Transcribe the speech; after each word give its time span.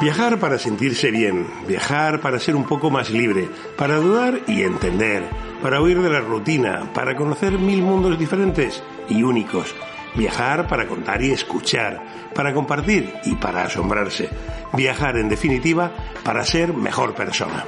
Viajar 0.00 0.38
para 0.38 0.58
sentirse 0.58 1.10
bien, 1.10 1.46
viajar 1.68 2.22
para 2.22 2.38
ser 2.38 2.56
un 2.56 2.64
poco 2.64 2.90
más 2.90 3.10
libre, 3.10 3.50
para 3.76 3.96
dudar 3.96 4.40
y 4.46 4.62
entender, 4.62 5.24
para 5.62 5.82
huir 5.82 6.00
de 6.00 6.08
la 6.08 6.20
rutina, 6.20 6.90
para 6.94 7.14
conocer 7.14 7.58
mil 7.58 7.82
mundos 7.82 8.18
diferentes 8.18 8.82
y 9.10 9.22
únicos, 9.22 9.74
viajar 10.14 10.66
para 10.68 10.86
contar 10.86 11.22
y 11.22 11.32
escuchar, 11.32 12.02
para 12.34 12.54
compartir 12.54 13.12
y 13.26 13.34
para 13.34 13.64
asombrarse, 13.64 14.30
viajar 14.72 15.18
en 15.18 15.28
definitiva 15.28 15.92
para 16.24 16.46
ser 16.46 16.72
mejor 16.72 17.14
persona. 17.14 17.66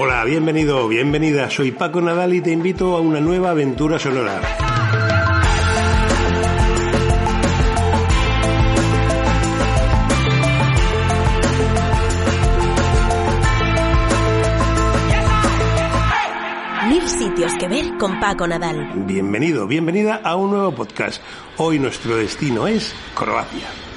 Hola, 0.00 0.24
bienvenido, 0.24 0.86
bienvenida, 0.86 1.50
soy 1.50 1.72
Paco 1.72 2.00
Nadal 2.00 2.32
y 2.32 2.40
te 2.40 2.52
invito 2.52 2.96
a 2.96 3.00
una 3.00 3.20
nueva 3.20 3.50
aventura 3.50 3.98
sonora. 3.98 4.40
sitios 17.08 17.52
que 17.58 17.66
ver 17.66 17.96
con 17.98 18.20
Paco 18.20 18.46
Nadal. 18.46 18.92
Bienvenido, 19.06 19.66
bienvenida 19.66 20.20
a 20.22 20.36
un 20.36 20.50
nuevo 20.50 20.72
podcast. 20.72 21.20
Hoy 21.56 21.80
nuestro 21.80 22.16
destino 22.16 22.68
es 22.68 22.94
Croacia. 23.16 23.87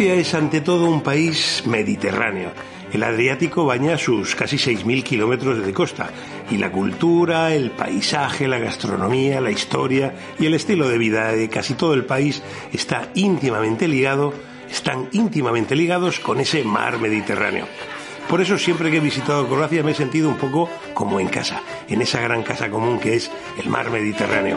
Croacia 0.00 0.18
es 0.18 0.32
ante 0.32 0.62
todo 0.62 0.86
un 0.86 1.02
país 1.02 1.62
mediterráneo. 1.66 2.52
El 2.90 3.02
Adriático 3.02 3.66
baña 3.66 3.98
sus 3.98 4.34
casi 4.34 4.56
6.000 4.56 5.02
kilómetros 5.02 5.62
de 5.62 5.74
costa 5.74 6.08
y 6.50 6.56
la 6.56 6.72
cultura, 6.72 7.54
el 7.54 7.70
paisaje, 7.72 8.48
la 8.48 8.58
gastronomía, 8.58 9.42
la 9.42 9.50
historia 9.50 10.14
y 10.38 10.46
el 10.46 10.54
estilo 10.54 10.88
de 10.88 10.96
vida 10.96 11.32
de 11.32 11.50
casi 11.50 11.74
todo 11.74 11.92
el 11.92 12.06
país 12.06 12.42
está 12.72 13.10
íntimamente 13.14 13.88
ligado, 13.88 14.32
están 14.70 15.10
íntimamente 15.12 15.76
ligados 15.76 16.18
con 16.18 16.40
ese 16.40 16.64
mar 16.64 16.98
Mediterráneo. 16.98 17.66
Por 18.26 18.40
eso 18.40 18.56
siempre 18.56 18.90
que 18.90 18.96
he 18.96 19.00
visitado 19.00 19.46
Croacia 19.48 19.82
me 19.82 19.90
he 19.90 19.94
sentido 19.94 20.30
un 20.30 20.38
poco 20.38 20.70
como 20.94 21.20
en 21.20 21.28
casa, 21.28 21.60
en 21.90 22.00
esa 22.00 22.22
gran 22.22 22.42
casa 22.42 22.70
común 22.70 22.98
que 22.98 23.16
es 23.16 23.30
el 23.62 23.68
mar 23.68 23.90
Mediterráneo. 23.90 24.56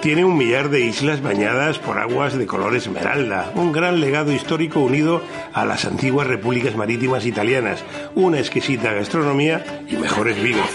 Tiene 0.00 0.24
un 0.24 0.36
millar 0.36 0.70
de 0.70 0.80
islas 0.80 1.22
bañadas 1.22 1.80
por 1.80 1.98
aguas 1.98 2.38
de 2.38 2.46
color 2.46 2.76
esmeralda, 2.76 3.50
un 3.56 3.72
gran 3.72 4.00
legado 4.00 4.32
histórico 4.32 4.78
unido 4.80 5.22
a 5.52 5.64
las 5.64 5.84
antiguas 5.84 6.28
repúblicas 6.28 6.76
marítimas 6.76 7.26
italianas, 7.26 7.82
una 8.14 8.38
exquisita 8.38 8.92
gastronomía 8.92 9.82
y 9.88 9.96
mejores 9.96 10.40
vinos. 10.40 10.68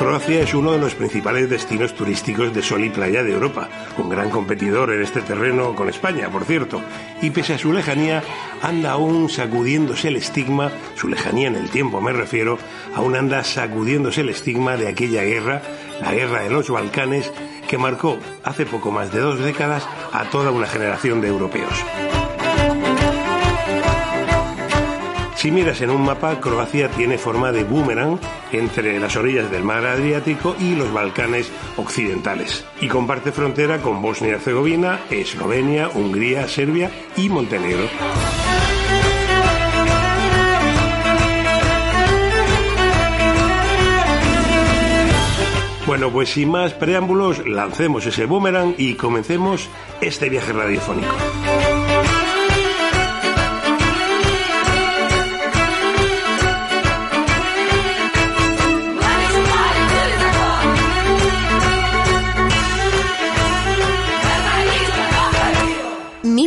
Croacia 0.00 0.40
es 0.40 0.54
uno 0.54 0.72
de 0.72 0.78
los 0.78 0.94
principales 0.94 1.50
destinos 1.50 1.94
turísticos 1.94 2.54
de 2.54 2.62
sol 2.62 2.82
y 2.82 2.88
playa 2.88 3.22
de 3.22 3.34
Europa, 3.34 3.68
un 3.98 4.08
gran 4.08 4.30
competidor 4.30 4.90
en 4.94 5.02
este 5.02 5.20
terreno 5.20 5.74
con 5.74 5.90
España, 5.90 6.30
por 6.30 6.46
cierto, 6.46 6.80
y 7.20 7.28
pese 7.28 7.52
a 7.52 7.58
su 7.58 7.70
lejanía, 7.70 8.22
anda 8.62 8.92
aún 8.92 9.28
sacudiéndose 9.28 10.08
el 10.08 10.16
estigma, 10.16 10.72
su 10.96 11.06
lejanía 11.06 11.48
en 11.48 11.56
el 11.56 11.68
tiempo 11.68 12.00
me 12.00 12.14
refiero, 12.14 12.58
aún 12.94 13.14
anda 13.14 13.44
sacudiéndose 13.44 14.22
el 14.22 14.30
estigma 14.30 14.78
de 14.78 14.88
aquella 14.88 15.22
guerra, 15.22 15.60
la 16.00 16.12
guerra 16.12 16.42
de 16.42 16.50
los 16.50 16.70
Balcanes, 16.70 17.32
que 17.68 17.78
marcó 17.78 18.18
hace 18.44 18.66
poco 18.66 18.90
más 18.90 19.12
de 19.12 19.20
dos 19.20 19.38
décadas 19.38 19.86
a 20.12 20.24
toda 20.24 20.50
una 20.50 20.66
generación 20.66 21.20
de 21.20 21.28
europeos. 21.28 21.72
Si 25.40 25.50
miras 25.50 25.80
en 25.80 25.88
un 25.88 26.04
mapa, 26.04 26.38
Croacia 26.38 26.90
tiene 26.90 27.16
forma 27.16 27.50
de 27.50 27.64
boomerang 27.64 28.18
entre 28.52 29.00
las 29.00 29.16
orillas 29.16 29.50
del 29.50 29.62
mar 29.62 29.86
Adriático 29.86 30.54
y 30.60 30.74
los 30.74 30.92
Balcanes 30.92 31.50
occidentales. 31.78 32.62
Y 32.82 32.88
comparte 32.88 33.32
frontera 33.32 33.80
con 33.80 34.02
Bosnia 34.02 34.32
y 34.32 34.34
Herzegovina, 34.34 35.00
Eslovenia, 35.08 35.88
Hungría, 35.88 36.46
Serbia 36.46 36.90
y 37.16 37.30
Montenegro. 37.30 37.88
Bueno, 46.00 46.14
pues 46.14 46.30
sin 46.30 46.48
más 46.48 46.72
preámbulos, 46.72 47.46
lancemos 47.46 48.06
ese 48.06 48.24
boomerang 48.24 48.74
y 48.78 48.94
comencemos 48.94 49.68
este 50.00 50.30
viaje 50.30 50.50
radiofónico. 50.50 51.14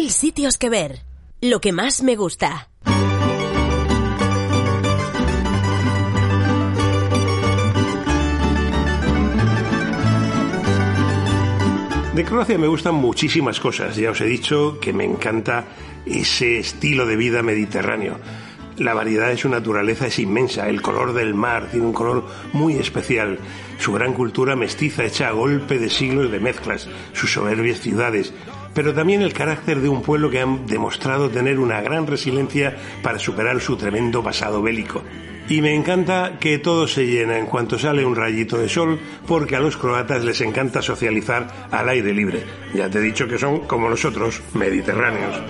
sitios 0.10 0.58
que 0.58 0.70
ver. 0.70 1.02
Lo 1.42 1.60
que 1.60 1.74
más 1.74 2.02
me 2.02 2.16
gusta. 2.16 2.73
De 12.14 12.24
Croacia 12.24 12.60
me 12.60 12.68
gustan 12.68 12.94
muchísimas 12.94 13.60
cosas. 13.60 13.96
Ya 13.96 14.12
os 14.12 14.22
he 14.22 14.26
dicho 14.26 14.78
que 14.80 14.94
me 14.94 15.04
encanta 15.04 15.66
ese 16.06 16.60
estilo 16.60 17.08
de 17.08 17.16
vida 17.16 17.42
mediterráneo. 17.42 18.20
La 18.78 18.94
variedad 18.94 19.30
de 19.30 19.38
su 19.38 19.50
naturaleza 19.50 20.06
es 20.06 20.20
inmensa, 20.20 20.70
el 20.70 20.84
color 20.84 21.14
del 21.14 21.34
mar 21.34 21.70
tiene 21.72 21.88
un 21.88 21.94
color 21.94 22.26
muy 22.54 22.76
especial, 22.76 23.40
su 23.80 23.94
gran 23.94 24.14
cultura 24.14 24.56
mestiza 24.56 25.04
hecha 25.04 25.30
a 25.30 25.32
golpe 25.32 25.80
de 25.80 25.90
siglos 25.90 26.32
de 26.32 26.40
mezclas, 26.40 26.88
sus 27.14 27.34
soberbias 27.34 27.80
ciudades, 27.80 28.32
pero 28.76 28.94
también 28.94 29.24
el 29.24 29.34
carácter 29.34 29.80
de 29.82 29.90
un 29.90 30.04
pueblo 30.04 30.30
que 30.30 30.42
han 30.42 30.68
demostrado 30.68 31.30
tener 31.30 31.58
una 31.60 31.82
gran 31.82 32.06
resiliencia 32.06 32.78
para 33.02 33.18
superar 33.18 33.60
su 33.60 33.76
tremendo 33.76 34.24
pasado 34.24 34.62
bélico. 34.62 35.04
Y 35.50 35.62
me 35.62 35.76
encanta 35.76 36.38
que 36.40 36.58
todo 36.58 36.88
se 36.88 37.06
llena 37.06 37.38
en 37.38 37.46
cuanto 37.46 37.78
sale 37.78 38.06
un 38.06 38.16
rayito 38.16 38.58
de 38.58 38.70
sol, 38.70 39.00
porque 39.28 39.56
a 39.56 39.60
los 39.60 39.78
croatas 39.78 40.24
les 40.24 40.40
encanta 40.42 40.82
socializar 40.82 41.68
al 41.70 41.90
aire 41.90 42.14
libre. 42.14 42.44
Ya 42.74 42.90
te 42.90 43.00
he 43.00 43.02
dicho 43.02 43.28
que 43.28 43.38
son 43.38 43.62
como 43.62 43.90
nosotros, 43.90 44.42
mediterráneos. 44.54 45.42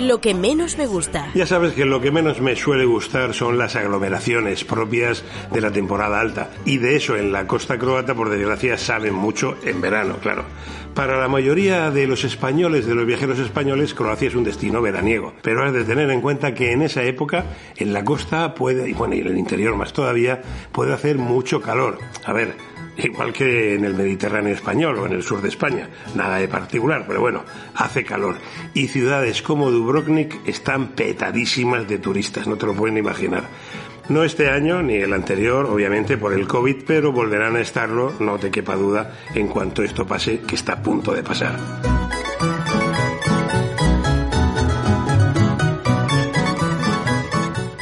Lo 0.00 0.22
que 0.22 0.32
menos 0.32 0.78
me 0.78 0.86
gusta. 0.86 1.28
Ya 1.34 1.44
sabes 1.44 1.74
que 1.74 1.84
lo 1.84 2.00
que 2.00 2.10
menos 2.10 2.40
me 2.40 2.56
suele 2.56 2.86
gustar 2.86 3.34
son 3.34 3.58
las 3.58 3.76
aglomeraciones 3.76 4.64
propias 4.64 5.22
de 5.52 5.60
la 5.60 5.72
temporada 5.72 6.18
alta. 6.18 6.50
Y 6.64 6.78
de 6.78 6.96
eso 6.96 7.16
en 7.16 7.32
la 7.32 7.46
costa 7.46 7.76
croata, 7.76 8.14
por 8.14 8.30
desgracia, 8.30 8.78
saben 8.78 9.12
mucho 9.12 9.58
en 9.62 9.82
verano, 9.82 10.16
claro. 10.22 10.46
Para 10.94 11.20
la 11.20 11.28
mayoría 11.28 11.90
de 11.90 12.06
los 12.06 12.24
españoles, 12.24 12.86
de 12.86 12.94
los 12.94 13.04
viajeros 13.04 13.38
españoles, 13.40 13.92
Croacia 13.92 14.28
es 14.28 14.34
un 14.34 14.44
destino 14.44 14.80
veraniego. 14.80 15.34
Pero 15.42 15.64
has 15.64 15.74
de 15.74 15.84
tener 15.84 16.08
en 16.10 16.22
cuenta 16.22 16.54
que 16.54 16.72
en 16.72 16.80
esa 16.80 17.02
época, 17.04 17.44
en 17.76 17.92
la 17.92 18.02
costa 18.02 18.54
puede, 18.54 18.88
y 18.88 18.94
bueno, 18.94 19.14
y 19.14 19.20
en 19.20 19.26
el 19.26 19.38
interior 19.38 19.76
más 19.76 19.92
todavía, 19.92 20.40
puede 20.72 20.94
hacer 20.94 21.18
mucho 21.18 21.60
calor. 21.60 21.98
A 22.24 22.32
ver, 22.32 22.54
igual 23.04 23.32
que 23.32 23.74
en 23.74 23.84
el 23.84 23.94
Mediterráneo 23.94 24.54
español 24.54 24.98
o 24.98 25.06
en 25.06 25.12
el 25.12 25.22
sur 25.22 25.42
de 25.42 25.48
España. 25.48 25.88
Nada 26.14 26.38
de 26.38 26.48
particular, 26.48 27.04
pero 27.06 27.20
bueno, 27.20 27.44
hace 27.74 28.04
calor. 28.04 28.36
Y 28.74 28.88
ciudades 28.88 29.42
como 29.42 29.70
Dubrovnik 29.70 30.46
están 30.46 30.88
petadísimas 30.88 31.88
de 31.88 31.98
turistas, 31.98 32.46
no 32.46 32.56
te 32.56 32.66
lo 32.66 32.74
pueden 32.74 32.98
imaginar. 32.98 33.44
No 34.08 34.24
este 34.24 34.50
año 34.50 34.82
ni 34.82 34.96
el 34.96 35.12
anterior, 35.12 35.66
obviamente 35.66 36.16
por 36.16 36.32
el 36.32 36.48
COVID, 36.48 36.78
pero 36.84 37.12
volverán 37.12 37.54
a 37.54 37.60
estarlo, 37.60 38.12
no 38.18 38.38
te 38.38 38.50
quepa 38.50 38.74
duda, 38.74 39.14
en 39.34 39.46
cuanto 39.46 39.84
esto 39.84 40.04
pase, 40.04 40.40
que 40.40 40.56
está 40.56 40.72
a 40.72 40.82
punto 40.82 41.12
de 41.12 41.22
pasar. 41.22 41.99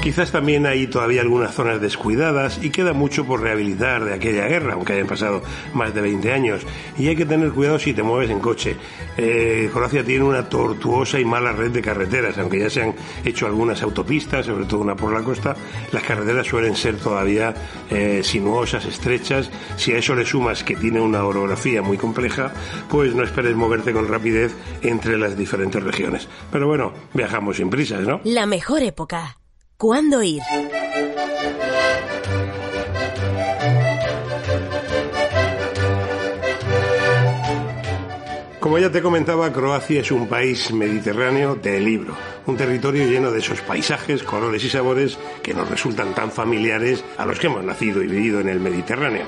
Quizás 0.09 0.33
también 0.33 0.65
hay 0.65 0.87
todavía 0.87 1.21
algunas 1.21 1.55
zonas 1.55 1.83
descuidadas 1.83 2.65
y 2.65 2.71
queda 2.71 2.95
mucho 2.95 3.27
por 3.27 3.43
rehabilitar 3.43 4.07
de 4.07 4.15
aquella 4.15 4.49
guerra, 4.49 4.73
aunque 4.73 4.95
hayan 4.95 5.07
pasado 5.07 5.43
más 5.75 5.93
de 5.93 6.01
20 6.01 6.33
años. 6.33 6.63
Y 6.97 7.09
hay 7.09 7.15
que 7.15 7.27
tener 7.27 7.51
cuidado 7.51 7.79
si 7.79 7.93
te 7.93 8.03
mueves 8.03 8.31
en 8.31 8.41
coche. 8.41 8.75
Eh, 9.19 9.69
Croacia 9.71 10.03
tiene 10.03 10.25
una 10.25 10.49
tortuosa 10.49 11.21
y 11.21 11.27
mala 11.27 11.53
red 11.53 11.73
de 11.73 11.83
carreteras, 11.83 12.39
aunque 12.39 12.59
ya 12.59 12.71
se 12.71 12.85
han 12.85 12.95
hecho 13.23 13.45
algunas 13.45 13.83
autopistas, 13.83 14.47
sobre 14.47 14.65
todo 14.65 14.81
una 14.81 14.97
por 14.97 15.13
la 15.13 15.23
costa, 15.23 15.55
las 15.93 16.03
carreteras 16.03 16.47
suelen 16.47 16.75
ser 16.75 16.97
todavía 16.97 17.53
eh, 17.91 18.23
sinuosas, 18.25 18.87
estrechas. 18.87 19.51
Si 19.77 19.93
a 19.93 19.99
eso 19.99 20.15
le 20.15 20.25
sumas 20.25 20.65
que 20.65 20.75
tiene 20.75 21.03
una 21.03 21.23
orografía 21.23 21.83
muy 21.83 21.99
compleja, 21.99 22.55
pues 22.89 23.15
no 23.15 23.25
esperes 23.25 23.55
moverte 23.55 23.93
con 23.93 24.09
rapidez 24.09 24.55
entre 24.81 25.19
las 25.19 25.37
diferentes 25.37 25.83
regiones. 25.83 26.31
Pero 26.51 26.67
bueno, 26.67 26.95
viajamos 27.13 27.59
sin 27.59 27.69
prisas, 27.69 28.07
¿no? 28.07 28.23
La 28.25 28.47
mejor 28.47 28.83
época. 28.83 29.37
¿Cuándo 29.81 30.25
ir? 30.25 30.43
Como 38.59 38.81
ya 38.81 38.91
te 38.91 39.01
comentaba, 39.01 39.53
Croacia 39.53 40.01
es 40.01 40.11
un 40.11 40.27
país 40.27 40.73
mediterráneo 40.73 41.55
de 41.55 41.79
libro, 41.79 42.17
un 42.47 42.57
territorio 42.57 43.07
lleno 43.07 43.31
de 43.31 43.39
esos 43.39 43.61
paisajes, 43.61 44.25
colores 44.25 44.65
y 44.65 44.69
sabores 44.69 45.17
que 45.45 45.55
nos 45.55 45.71
resultan 45.71 46.13
tan 46.13 46.33
familiares 46.33 47.05
a 47.17 47.25
los 47.25 47.39
que 47.39 47.47
hemos 47.47 47.63
nacido 47.63 48.03
y 48.03 48.09
vivido 48.09 48.41
en 48.41 48.49
el 48.49 48.59
Mediterráneo. 48.59 49.27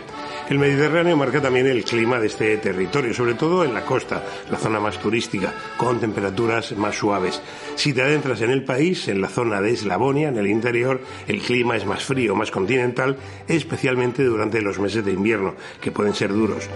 El 0.50 0.58
Mediterráneo 0.58 1.16
marca 1.16 1.40
también 1.40 1.68
el 1.68 1.84
clima 1.84 2.18
de 2.18 2.26
este 2.26 2.56
territorio, 2.56 3.14
sobre 3.14 3.34
todo 3.34 3.64
en 3.64 3.72
la 3.72 3.84
costa, 3.84 4.24
la 4.50 4.58
zona 4.58 4.80
más 4.80 4.98
turística, 4.98 5.54
con 5.76 6.00
temperaturas 6.00 6.72
más 6.72 6.96
suaves. 6.96 7.40
Si 7.76 7.92
te 7.92 8.02
adentras 8.02 8.40
en 8.40 8.50
el 8.50 8.64
país, 8.64 9.06
en 9.06 9.20
la 9.20 9.28
zona 9.28 9.60
de 9.60 9.70
Eslavonia, 9.70 10.28
en 10.28 10.38
el 10.38 10.48
interior, 10.48 11.02
el 11.28 11.40
clima 11.40 11.76
es 11.76 11.86
más 11.86 12.02
frío, 12.02 12.34
más 12.34 12.50
continental, 12.50 13.16
especialmente 13.46 14.24
durante 14.24 14.60
los 14.60 14.80
meses 14.80 15.04
de 15.04 15.12
invierno, 15.12 15.54
que 15.80 15.92
pueden 15.92 16.14
ser 16.14 16.32
duros. 16.32 16.68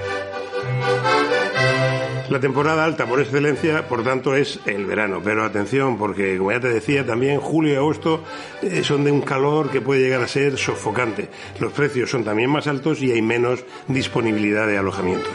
La 2.30 2.40
temporada 2.40 2.84
alta 2.84 3.06
por 3.06 3.20
excelencia, 3.20 3.86
por 3.86 4.02
tanto, 4.02 4.34
es 4.34 4.58
el 4.64 4.86
verano. 4.86 5.20
Pero 5.22 5.44
atención, 5.44 5.98
porque 5.98 6.38
como 6.38 6.52
ya 6.52 6.60
te 6.60 6.68
decía, 6.68 7.04
también 7.04 7.38
julio 7.38 7.74
y 7.74 7.76
agosto 7.76 8.24
eh, 8.62 8.82
son 8.82 9.04
de 9.04 9.12
un 9.12 9.20
calor 9.20 9.70
que 9.70 9.82
puede 9.82 10.00
llegar 10.00 10.22
a 10.22 10.28
ser 10.28 10.56
sofocante. 10.56 11.28
Los 11.60 11.72
precios 11.72 12.10
son 12.10 12.24
también 12.24 12.50
más 12.50 12.66
altos 12.66 13.02
y 13.02 13.12
hay 13.12 13.20
menos 13.20 13.64
disponibilidad 13.88 14.66
de 14.66 14.78
alojamientos. 14.78 15.34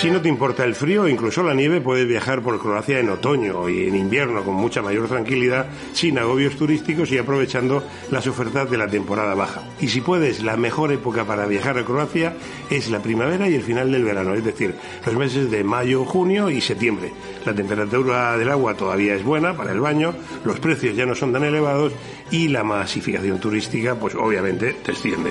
Si 0.00 0.10
no 0.10 0.22
te 0.22 0.30
importa 0.30 0.64
el 0.64 0.74
frío 0.74 1.06
incluso 1.06 1.42
la 1.42 1.52
nieve, 1.52 1.82
puedes 1.82 2.08
viajar 2.08 2.40
por 2.40 2.58
Croacia 2.58 3.00
en 3.00 3.10
otoño 3.10 3.68
y 3.68 3.86
en 3.86 3.94
invierno 3.94 4.42
con 4.42 4.54
mucha 4.54 4.80
mayor 4.80 5.08
tranquilidad, 5.08 5.66
sin 5.92 6.18
agobios 6.18 6.56
turísticos 6.56 7.12
y 7.12 7.18
aprovechando 7.18 7.82
las 8.10 8.26
ofertas 8.26 8.70
de 8.70 8.78
la 8.78 8.88
temporada 8.88 9.34
baja. 9.34 9.60
Y 9.78 9.88
si 9.88 10.00
puedes, 10.00 10.42
la 10.42 10.56
mejor 10.56 10.90
época 10.90 11.26
para 11.26 11.44
viajar 11.44 11.76
a 11.76 11.84
Croacia 11.84 12.32
es 12.70 12.88
la 12.88 13.02
primavera 13.02 13.46
y 13.50 13.54
el 13.54 13.62
final 13.62 13.92
del 13.92 14.04
verano, 14.04 14.32
es 14.32 14.42
decir, 14.42 14.74
los 15.04 15.16
meses 15.16 15.50
de 15.50 15.64
mayo, 15.64 16.06
junio 16.06 16.48
y 16.48 16.62
septiembre. 16.62 17.12
La 17.44 17.52
temperatura 17.54 18.38
del 18.38 18.48
agua 18.48 18.72
todavía 18.72 19.14
es 19.14 19.22
buena 19.22 19.54
para 19.54 19.72
el 19.72 19.80
baño, 19.80 20.14
los 20.46 20.60
precios 20.60 20.96
ya 20.96 21.04
no 21.04 21.14
son 21.14 21.34
tan 21.34 21.44
elevados 21.44 21.92
y 22.30 22.48
la 22.48 22.64
masificación 22.64 23.38
turística, 23.38 23.94
pues 23.96 24.14
obviamente, 24.14 24.76
desciende. 24.82 25.30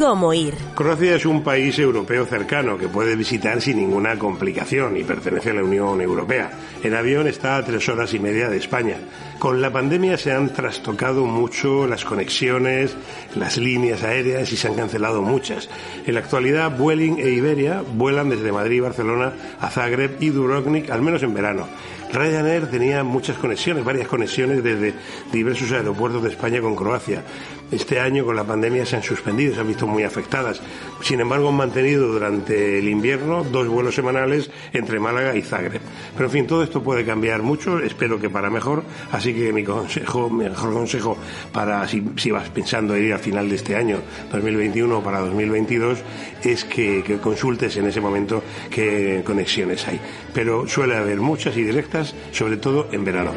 ¿Cómo 0.00 0.32
ir? 0.32 0.54
Croacia 0.74 1.16
es 1.16 1.26
un 1.26 1.42
país 1.42 1.78
europeo 1.78 2.24
cercano 2.24 2.78
que 2.78 2.88
puede 2.88 3.14
visitar 3.16 3.60
sin 3.60 3.76
ninguna 3.76 4.18
complicación 4.18 4.96
y 4.96 5.04
pertenece 5.04 5.50
a 5.50 5.52
la 5.52 5.62
Unión 5.62 6.00
Europea. 6.00 6.50
En 6.82 6.94
avión 6.94 7.26
está 7.26 7.58
a 7.58 7.64
tres 7.66 7.86
horas 7.90 8.14
y 8.14 8.18
media 8.18 8.48
de 8.48 8.56
España. 8.56 8.96
Con 9.38 9.60
la 9.60 9.70
pandemia 9.70 10.16
se 10.16 10.32
han 10.32 10.54
trastocado 10.54 11.26
mucho 11.26 11.86
las 11.86 12.06
conexiones, 12.06 12.96
las 13.34 13.58
líneas 13.58 14.02
aéreas 14.02 14.50
y 14.50 14.56
se 14.56 14.68
han 14.68 14.74
cancelado 14.74 15.20
muchas. 15.20 15.68
En 16.06 16.14
la 16.14 16.20
actualidad, 16.20 16.74
Vueling 16.78 17.18
e 17.18 17.28
Iberia 17.32 17.82
vuelan 17.94 18.30
desde 18.30 18.52
Madrid 18.52 18.76
y 18.76 18.80
Barcelona 18.80 19.34
a 19.60 19.68
Zagreb 19.68 20.16
y 20.20 20.30
Dubrovnik, 20.30 20.88
al 20.88 21.02
menos 21.02 21.22
en 21.22 21.34
verano. 21.34 21.66
Ryanair 22.12 22.66
tenía 22.68 23.04
muchas 23.04 23.38
conexiones, 23.38 23.84
varias 23.84 24.08
conexiones 24.08 24.62
desde 24.62 24.94
diversos 25.32 25.70
aeropuertos 25.72 26.22
de 26.22 26.30
España 26.30 26.60
con 26.60 26.74
Croacia. 26.74 27.22
Este 27.70 28.00
año 28.00 28.24
con 28.24 28.34
la 28.34 28.42
pandemia 28.42 28.84
se 28.84 28.96
han 28.96 29.02
suspendido, 29.04 29.54
se 29.54 29.60
han 29.60 29.68
visto 29.68 29.86
muy 29.86 30.02
afectadas. 30.02 30.60
Sin 31.02 31.20
embargo, 31.20 31.50
han 31.50 31.54
mantenido 31.54 32.08
durante 32.08 32.80
el 32.80 32.88
invierno 32.88 33.44
dos 33.44 33.68
vuelos 33.68 33.94
semanales 33.94 34.50
entre 34.72 34.98
Málaga 34.98 35.36
y 35.36 35.42
Zagreb. 35.42 35.80
Pero 36.14 36.24
en 36.24 36.32
fin, 36.32 36.46
todo 36.48 36.64
esto 36.64 36.82
puede 36.82 37.04
cambiar 37.04 37.42
mucho, 37.42 37.78
espero 37.78 38.18
que 38.18 38.28
para 38.28 38.50
mejor. 38.50 38.82
Así 39.12 39.32
que 39.32 39.52
mi 39.52 39.62
consejo, 39.62 40.28
mejor 40.28 40.72
consejo 40.72 41.16
para 41.52 41.86
si, 41.86 42.30
vas 42.32 42.48
pensando 42.48 42.96
en 42.96 43.04
ir 43.04 43.12
al 43.12 43.20
final 43.20 43.48
de 43.48 43.54
este 43.54 43.76
año, 43.76 43.98
2021 44.32 44.98
o 44.98 45.02
para 45.02 45.20
2022, 45.20 45.98
es 46.42 46.64
que 46.64 47.18
consultes 47.22 47.76
en 47.76 47.86
ese 47.86 48.00
momento 48.00 48.42
qué 48.68 49.22
conexiones 49.24 49.86
hay. 49.86 50.00
Pero 50.34 50.66
suele 50.66 50.96
haber 50.96 51.20
muchas 51.20 51.56
y 51.56 51.62
directas, 51.62 51.99
sobre 52.32 52.56
todo 52.56 52.88
en 52.92 53.04
verano. 53.04 53.32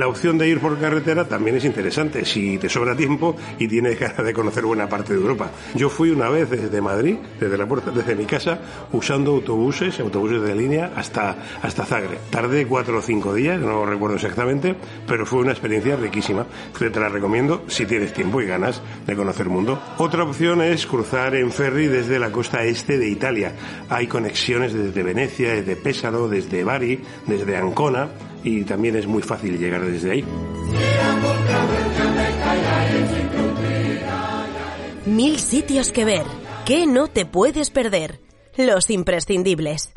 La 0.00 0.08
opción 0.08 0.38
de 0.38 0.48
ir 0.48 0.60
por 0.60 0.80
carretera 0.80 1.28
también 1.28 1.58
es 1.58 1.64
interesante 1.66 2.24
si 2.24 2.56
te 2.56 2.70
sobra 2.70 2.96
tiempo 2.96 3.36
y 3.58 3.68
tienes 3.68 4.00
ganas 4.00 4.24
de 4.24 4.32
conocer 4.32 4.64
buena 4.64 4.88
parte 4.88 5.12
de 5.12 5.20
Europa. 5.20 5.50
Yo 5.74 5.90
fui 5.90 6.08
una 6.08 6.30
vez 6.30 6.48
desde 6.48 6.80
Madrid, 6.80 7.16
desde 7.38 7.58
la 7.58 7.66
puerta, 7.66 7.90
desde 7.90 8.14
mi 8.14 8.24
casa, 8.24 8.60
usando 8.92 9.32
autobuses, 9.32 10.00
autobuses 10.00 10.40
de 10.40 10.54
línea 10.54 10.92
hasta, 10.96 11.36
hasta 11.60 11.84
Zagreb. 11.84 12.18
Tardé 12.30 12.66
cuatro 12.66 12.96
o 12.96 13.02
cinco 13.02 13.34
días, 13.34 13.60
no 13.60 13.84
recuerdo 13.84 14.16
exactamente, 14.16 14.74
pero 15.06 15.26
fue 15.26 15.40
una 15.40 15.50
experiencia 15.50 15.96
riquísima. 15.96 16.46
Te 16.78 16.98
la 16.98 17.10
recomiendo 17.10 17.64
si 17.66 17.84
tienes 17.84 18.14
tiempo 18.14 18.40
y 18.40 18.46
ganas 18.46 18.80
de 19.06 19.14
conocer 19.14 19.48
el 19.48 19.52
mundo. 19.52 19.78
Otra 19.98 20.24
opción 20.24 20.62
es 20.62 20.86
cruzar 20.86 21.34
en 21.34 21.52
ferry 21.52 21.88
desde 21.88 22.18
la 22.18 22.32
costa 22.32 22.64
este 22.64 22.96
de 22.96 23.06
Italia. 23.06 23.52
Hay 23.90 24.06
conexiones 24.06 24.72
desde 24.72 25.02
Venecia, 25.02 25.56
desde 25.56 25.76
Pésaro, 25.76 26.26
desde 26.26 26.64
Bari, 26.64 27.02
desde 27.26 27.58
Ancona 27.58 28.08
y 28.42 28.64
también 28.64 28.96
es 28.96 29.06
muy 29.06 29.22
fácil 29.22 29.58
llegar 29.58 29.84
desde 29.84 30.10
ahí. 30.12 30.24
Mil 35.06 35.38
sitios 35.38 35.92
que 35.92 36.04
ver. 36.04 36.24
¿Qué 36.66 36.86
no 36.86 37.08
te 37.08 37.26
puedes 37.26 37.70
perder? 37.70 38.20
Los 38.56 38.90
imprescindibles. 38.90 39.92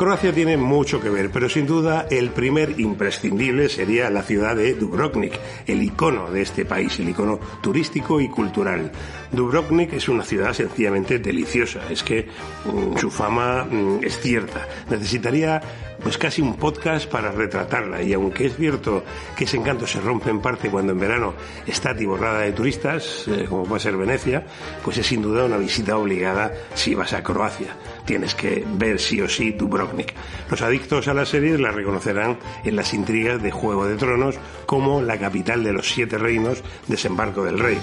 Croacia 0.00 0.32
tiene 0.32 0.56
mucho 0.56 0.98
que 0.98 1.10
ver, 1.10 1.28
pero 1.30 1.50
sin 1.50 1.66
duda 1.66 2.06
el 2.10 2.30
primer 2.30 2.80
imprescindible 2.80 3.68
sería 3.68 4.08
la 4.08 4.22
ciudad 4.22 4.56
de 4.56 4.72
Dubrovnik, 4.72 5.38
el 5.66 5.82
icono 5.82 6.30
de 6.30 6.40
este 6.40 6.64
país, 6.64 6.98
el 7.00 7.10
icono 7.10 7.38
turístico 7.60 8.18
y 8.18 8.30
cultural. 8.30 8.90
Dubrovnik 9.30 9.92
es 9.92 10.08
una 10.08 10.24
ciudad 10.24 10.54
sencillamente 10.54 11.18
deliciosa, 11.18 11.80
es 11.90 12.02
que 12.02 12.26
mm, 12.64 12.96
su 12.96 13.10
fama 13.10 13.64
mm, 13.64 13.98
es 14.02 14.18
cierta. 14.18 14.66
Necesitaría 14.88 15.60
pues 16.02 16.18
casi 16.18 16.42
un 16.42 16.54
podcast 16.54 17.08
para 17.08 17.30
retratarla 17.30 18.02
y 18.02 18.12
aunque 18.12 18.46
es 18.46 18.56
cierto 18.56 19.04
que 19.36 19.44
ese 19.44 19.56
encanto 19.56 19.86
se 19.86 20.00
rompe 20.00 20.30
en 20.30 20.40
parte 20.40 20.70
cuando 20.70 20.92
en 20.92 20.98
verano 20.98 21.34
está 21.66 21.90
atiborrada 21.90 22.40
de 22.40 22.52
turistas, 22.52 23.26
eh, 23.28 23.46
como 23.48 23.64
puede 23.64 23.80
ser 23.80 23.96
Venecia, 23.96 24.44
pues 24.82 24.98
es 24.98 25.06
sin 25.06 25.22
duda 25.22 25.44
una 25.44 25.56
visita 25.56 25.96
obligada 25.96 26.52
si 26.74 26.94
vas 26.94 27.12
a 27.12 27.22
Croacia. 27.22 27.76
Tienes 28.04 28.34
que 28.34 28.64
ver 28.74 28.98
sí 28.98 29.20
o 29.20 29.28
sí 29.28 29.52
Dubrovnik. 29.52 30.14
Los 30.50 30.62
adictos 30.62 31.08
a 31.08 31.14
la 31.14 31.26
serie 31.26 31.58
la 31.58 31.70
reconocerán 31.70 32.38
en 32.64 32.76
las 32.76 32.94
intrigas 32.94 33.42
de 33.42 33.50
Juego 33.50 33.86
de 33.86 33.96
Tronos 33.96 34.36
como 34.66 35.02
la 35.02 35.18
capital 35.18 35.62
de 35.64 35.72
los 35.72 35.88
siete 35.88 36.18
reinos, 36.18 36.62
desembarco 36.88 37.44
del 37.44 37.58
rey. 37.58 37.78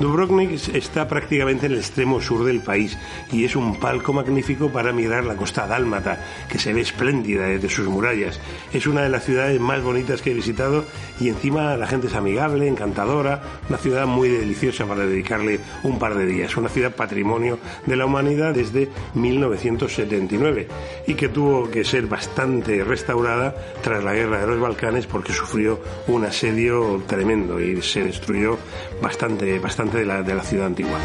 Dubrovnik 0.00 0.74
está 0.74 1.06
prácticamente 1.06 1.66
en 1.66 1.72
el 1.72 1.78
extremo 1.78 2.22
sur 2.22 2.46
del 2.46 2.60
país 2.60 2.96
y 3.30 3.44
es 3.44 3.54
un 3.54 3.78
palco 3.78 4.14
magnífico 4.14 4.70
para 4.70 4.94
mirar 4.94 5.24
la 5.24 5.36
costa 5.36 5.66
dálmata, 5.66 6.24
que 6.48 6.58
se 6.58 6.72
ve 6.72 6.80
espléndida 6.80 7.44
desde 7.44 7.68
sus 7.68 7.86
murallas. 7.86 8.40
Es 8.72 8.86
una 8.86 9.02
de 9.02 9.10
las 9.10 9.24
ciudades 9.24 9.60
más 9.60 9.82
bonitas 9.82 10.22
que 10.22 10.30
he 10.30 10.34
visitado 10.34 10.86
y 11.20 11.28
encima 11.28 11.76
la 11.76 11.86
gente 11.86 12.06
es 12.06 12.14
amigable, 12.14 12.66
encantadora, 12.66 13.42
una 13.68 13.76
ciudad 13.76 14.06
muy 14.06 14.30
deliciosa 14.30 14.86
para 14.86 15.04
dedicarle 15.04 15.60
un 15.82 15.98
par 15.98 16.14
de 16.14 16.24
días. 16.24 16.56
Una 16.56 16.70
ciudad 16.70 16.94
patrimonio 16.94 17.58
de 17.84 17.96
la 17.96 18.06
humanidad 18.06 18.54
desde 18.54 18.88
1979 19.12 20.66
y 21.08 21.12
que 21.12 21.28
tuvo 21.28 21.70
que 21.70 21.84
ser 21.84 22.06
bastante 22.06 22.82
restaurada 22.84 23.54
tras 23.82 24.02
la 24.02 24.14
guerra 24.14 24.40
de 24.40 24.46
los 24.46 24.60
Balcanes 24.60 25.06
porque 25.06 25.34
sufrió 25.34 25.78
un 26.06 26.24
asedio 26.24 27.02
tremendo 27.06 27.60
y 27.60 27.82
se 27.82 28.02
destruyó 28.02 28.56
bastante, 29.02 29.58
bastante 29.58 29.89
de 29.92 30.06
la, 30.06 30.22
de 30.22 30.34
la 30.34 30.42
ciudad 30.42 30.66
antigua. 30.66 30.98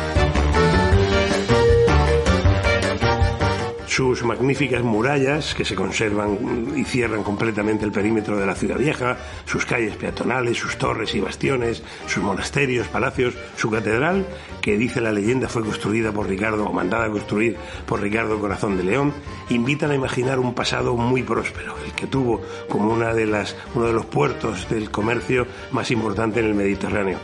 sus 3.95 4.25
magníficas 4.25 4.83
murallas 4.83 5.55
que 5.55 5.63
se 5.63 5.73
conservan 5.73 6.73
y 6.75 6.83
cierran 6.83 7.23
completamente 7.23 7.85
el 7.85 7.93
perímetro 7.93 8.37
de 8.37 8.45
la 8.45 8.53
ciudad 8.53 8.77
vieja, 8.77 9.17
sus 9.45 9.65
calles 9.65 9.95
peatonales, 9.95 10.57
sus 10.57 10.77
torres 10.77 11.15
y 11.15 11.21
bastiones, 11.21 11.81
sus 12.05 12.21
monasterios, 12.21 12.89
palacios, 12.89 13.35
su 13.55 13.71
catedral, 13.71 14.25
que 14.59 14.77
dice 14.77 14.99
la 14.99 15.13
leyenda 15.13 15.47
fue 15.47 15.61
construida 15.61 16.11
por 16.11 16.27
Ricardo 16.27 16.65
o 16.65 16.73
mandada 16.73 17.05
a 17.05 17.09
construir 17.09 17.55
por 17.85 18.01
Ricardo 18.01 18.37
Corazón 18.37 18.75
de 18.75 18.83
León, 18.83 19.13
invitan 19.49 19.91
a 19.91 19.95
imaginar 19.95 20.39
un 20.39 20.53
pasado 20.53 20.97
muy 20.97 21.23
próspero, 21.23 21.75
el 21.85 21.93
que 21.93 22.07
tuvo 22.07 22.41
como 22.67 22.91
una 22.91 23.13
de 23.13 23.27
las, 23.27 23.55
uno 23.75 23.85
de 23.85 23.93
los 23.93 24.07
puertos 24.07 24.67
del 24.67 24.91
comercio 24.91 25.47
más 25.71 25.89
importante 25.89 26.41
en 26.41 26.47
el 26.47 26.53
Mediterráneo. 26.53 27.19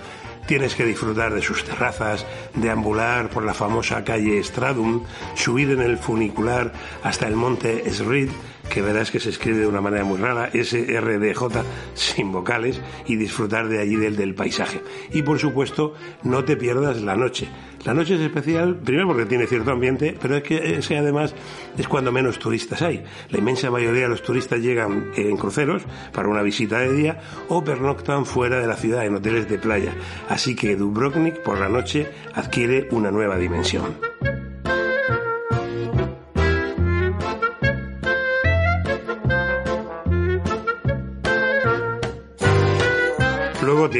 Tienes 0.52 0.76
que 0.76 0.84
disfrutar 0.84 1.34
de 1.34 1.42
sus 1.42 1.64
terrazas, 1.64 2.26
deambular 2.56 3.30
por 3.30 3.46
la 3.46 3.54
famosa 3.54 4.04
calle 4.04 4.44
Stradum, 4.44 5.06
subir 5.34 5.72
en 5.72 5.82
el 5.82 5.98
funicular 5.98 6.74
hasta 7.04 7.26
el 7.26 7.38
monte 7.38 7.90
Srid, 7.90 8.30
que 8.72 8.82
verás 8.82 9.12
que 9.12 9.20
se 9.20 9.30
escribe 9.30 9.60
de 9.60 9.68
una 9.68 9.82
manera 9.82 10.06
muy 10.06 10.18
rara, 10.18 10.50
S-R-D-J, 10.54 11.64
sin 11.94 12.32
vocales, 12.32 12.82
y 13.06 13.18
disfrutar 13.18 13.68
de 13.68 13.80
allí 13.80 13.98
del, 13.98 14.16
del 14.16 14.34
paisaje. 14.34 14.82
Y 15.12 15.24
por 15.24 15.40
supuesto, 15.40 15.94
no 16.24 16.46
te 16.46 16.56
pierdas 16.56 17.02
la 17.02 17.16
noche. 17.16 17.50
La 17.84 17.94
noche 17.94 18.16
es 18.16 18.22
especial, 18.22 18.78
primero 18.78 19.08
porque 19.08 19.26
tiene 19.26 19.48
cierto 19.48 19.72
ambiente, 19.72 20.16
pero 20.22 20.38
es 20.38 20.44
que 20.44 20.76
ese 20.78 20.98
además 20.98 21.34
es 21.78 21.88
cuando 21.88 22.12
menos 22.12 22.40
turistas 22.40 22.82
hay. 22.82 23.04
La 23.30 23.40
inmensa 23.40 23.72
mayoría 23.72 24.04
de 24.04 24.10
los 24.10 24.22
turistas 24.22 24.60
llegan 24.60 25.12
en 25.16 25.36
cruceros 25.36 25.84
para 26.14 26.30
una 26.30 26.44
visita 26.44 26.80
de 26.80 26.94
día 26.94 27.20
o 27.50 27.64
pernoctan 27.64 28.26
fuera 28.26 28.60
de 28.60 28.68
la 28.68 28.78
ciudad 28.78 29.06
en 29.06 29.16
hoteles 29.16 29.50
de 29.50 29.58
playa. 29.58 29.94
Así 30.30 30.56
que 30.56 30.76
Dubrovnik 30.76 31.42
por 31.42 31.60
la 31.60 31.70
noche 31.70 32.08
adquiere 32.36 32.88
una 32.92 33.12
nueva 33.12 33.38
dimensión. 33.38 34.11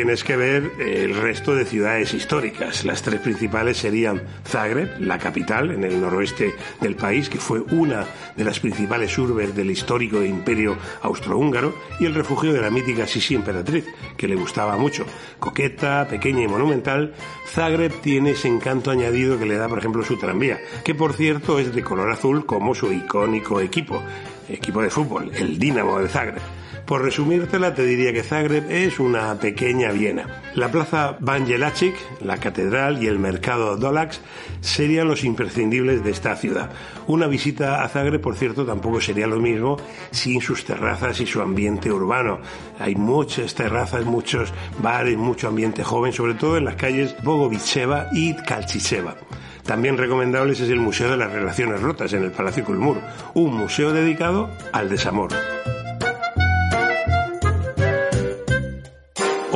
Tienes 0.02 0.24
que 0.24 0.36
ver 0.36 0.72
el 0.80 1.16
resto 1.16 1.54
de 1.54 1.64
ciudades 1.64 2.16
históricas. 2.16 2.84
Las 2.86 3.04
tres 3.04 3.20
principales 3.20 3.78
serían 3.78 4.24
Zagreb, 4.44 5.00
la 5.00 5.20
capital 5.20 5.70
en 5.70 5.84
el 5.84 6.02
noroeste 6.02 6.56
del 6.80 6.96
país, 6.96 7.30
que 7.30 7.38
fue 7.38 7.60
una 7.60 8.08
de 8.36 8.44
las 8.44 8.60
principales 8.60 9.16
urbes 9.20 9.56
del 9.56 9.70
histórico 9.70 10.24
imperio 10.24 10.76
austrohúngaro, 11.04 11.76
y 12.00 12.08
el 12.08 12.16
refugio 12.16 12.52
de 12.52 12.62
la 12.62 12.72
mítica 12.72 13.06
Sisi 13.06 13.36
emperatriz, 13.36 13.86
que 14.18 14.28
le 14.28 14.34
gustaba 14.34 14.76
mucho. 14.76 15.06
Coqueta, 15.38 16.08
pequeña 16.10 16.46
y 16.46 16.48
monumental, 16.48 17.14
Zagreb 17.46 17.94
tiene 18.02 18.32
ese 18.32 18.48
encanto 18.48 18.90
añadido 18.90 19.38
que 19.38 19.46
le 19.46 19.58
da, 19.58 19.70
por 19.70 19.78
ejemplo, 19.78 20.04
su 20.04 20.18
tranvía, 20.18 20.60
que 20.84 20.96
por 20.96 21.14
cierto 21.14 21.60
es 21.60 21.76
de 21.76 21.84
color 21.84 22.10
azul 22.10 22.48
como 22.48 22.74
su 22.74 22.92
icónico 22.92 23.62
equipo, 23.62 24.02
equipo 24.50 24.82
de 24.82 24.90
fútbol, 24.90 25.32
el 25.36 25.60
Dinamo 25.60 26.00
de 26.00 26.10
Zagreb. 26.10 26.42
Por 26.86 27.04
resumírtela, 27.04 27.74
te 27.74 27.86
diría 27.86 28.12
que 28.12 28.24
Zagreb 28.24 28.70
es 28.70 29.00
una 29.00 29.40
pequeña 29.40 29.92
Viena. 29.92 30.42
La 30.56 30.70
plaza 30.70 31.16
Banjelacic, 31.20 31.96
la 32.22 32.38
catedral 32.38 33.02
y 33.02 33.08
el 33.08 33.18
mercado 33.18 33.78
Dolax 33.78 34.20
serían 34.60 35.08
los 35.08 35.24
imprescindibles 35.24 36.04
de 36.04 36.12
esta 36.12 36.36
ciudad. 36.36 36.72
Una 37.08 37.28
visita 37.28 37.84
a 37.84 37.88
Zagreb, 37.88 38.20
por 38.20 38.36
cierto, 38.36 38.66
tampoco 38.66 39.00
sería 39.00 39.28
lo 39.28 39.40
mismo 39.40 39.78
sin 40.12 40.42
sus 40.42 40.66
terrazas 40.66 41.22
y 41.22 41.26
su 41.26 41.42
ambiente 41.42 41.92
urbano. 41.92 42.40
Hay 42.80 42.96
muchas 42.96 43.56
terrazas, 43.56 44.06
muchos 44.06 44.54
bares, 44.80 45.18
mucho 45.18 45.48
ambiente 45.48 45.84
joven, 45.84 46.12
sobre 46.12 46.34
todo 46.34 46.58
en 46.58 46.66
las 46.66 46.76
calles 46.76 47.16
Bogoviceva 47.24 48.08
y 48.12 48.36
Kalchicheva. 48.36 49.16
También 49.64 49.98
recomendables 49.98 50.60
es 50.60 50.70
el 50.70 50.80
Museo 50.80 51.10
de 51.10 51.18
las 51.18 51.32
Relaciones 51.32 51.82
Rotas 51.82 52.12
en 52.14 52.24
el 52.24 52.32
Palacio 52.32 52.66
Kulmur, 52.66 52.98
un 53.36 53.56
museo 53.56 53.94
dedicado 53.94 54.50
al 54.74 54.90
desamor. 54.90 55.30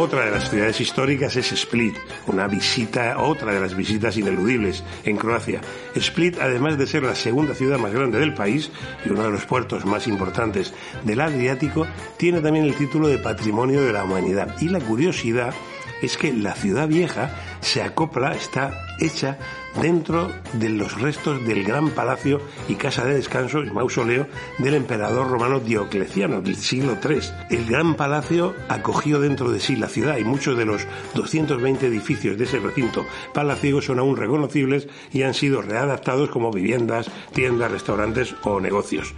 Otra 0.05 0.25
de 0.25 0.29
las 0.29 0.51
ciudades 0.51 0.79
históricas 0.79 1.35
es 1.35 1.51
Split, 1.51 1.95
una 2.27 2.45
visita, 2.47 3.17
otra 3.17 3.51
de 3.51 3.59
las 3.59 3.75
visitas 3.75 4.15
ineludibles 4.15 4.83
en 5.03 5.17
Croacia. 5.17 5.61
Split, 5.95 6.37
además 6.39 6.77
de 6.77 6.85
ser 6.85 7.01
la 7.01 7.15
segunda 7.15 7.55
ciudad 7.55 7.79
más 7.79 7.91
grande 7.91 8.19
del 8.19 8.35
país 8.35 8.69
y 9.03 9.09
uno 9.09 9.23
de 9.23 9.31
los 9.31 9.47
puertos 9.47 9.83
más 9.83 10.05
importantes 10.05 10.75
del 11.05 11.21
Adriático, 11.21 11.87
tiene 12.17 12.41
también 12.41 12.65
el 12.65 12.75
título 12.75 13.07
de 13.07 13.17
Patrimonio 13.17 13.81
de 13.81 13.93
la 13.93 14.03
Humanidad. 14.03 14.55
Y 14.61 14.69
la 14.69 14.79
curiosidad 14.79 15.55
es 16.03 16.17
que 16.17 16.31
la 16.31 16.53
ciudad 16.53 16.87
vieja 16.87 17.31
se 17.61 17.81
acopla, 17.81 18.35
está 18.35 18.73
hecha 18.99 19.39
dentro 19.81 20.31
de 20.53 20.69
los 20.69 20.99
restos 20.99 21.45
del 21.45 21.63
gran 21.63 21.89
palacio 21.89 22.41
y 22.67 22.75
casa 22.75 23.05
de 23.05 23.15
descanso 23.15 23.63
y 23.63 23.71
mausoleo 23.71 24.27
del 24.57 24.75
emperador 24.75 25.29
romano 25.29 25.59
Diocleciano 25.59 26.41
del 26.41 26.55
siglo 26.55 26.97
III. 27.03 27.19
El 27.49 27.65
gran 27.65 27.95
palacio 27.95 28.53
acogió 28.69 29.19
dentro 29.19 29.51
de 29.51 29.59
sí 29.59 29.75
la 29.75 29.87
ciudad 29.87 30.17
y 30.17 30.23
muchos 30.23 30.57
de 30.57 30.65
los 30.65 30.85
220 31.13 31.87
edificios 31.87 32.37
de 32.37 32.43
ese 32.45 32.59
recinto 32.59 33.05
palaciego 33.33 33.81
son 33.81 33.99
aún 33.99 34.17
reconocibles 34.17 34.87
y 35.11 35.23
han 35.23 35.33
sido 35.33 35.61
readaptados 35.61 36.29
como 36.29 36.51
viviendas, 36.51 37.09
tiendas, 37.33 37.71
restaurantes 37.71 38.35
o 38.43 38.59
negocios 38.59 39.13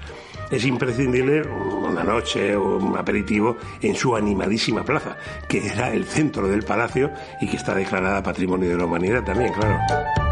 es 0.51 0.65
imprescindible 0.65 1.41
una 1.41 2.03
noche 2.03 2.55
o 2.55 2.77
un 2.77 2.97
aperitivo 2.97 3.57
en 3.81 3.95
su 3.95 4.15
animadísima 4.15 4.83
plaza, 4.83 5.17
que 5.47 5.67
era 5.67 5.91
el 5.91 6.05
centro 6.05 6.47
del 6.47 6.63
palacio 6.63 7.11
y 7.41 7.47
que 7.47 7.57
está 7.57 7.75
declarada 7.75 8.23
Patrimonio 8.23 8.69
de 8.69 8.77
la 8.77 8.85
Humanidad 8.85 9.23
también, 9.23 9.51
claro. 9.53 10.26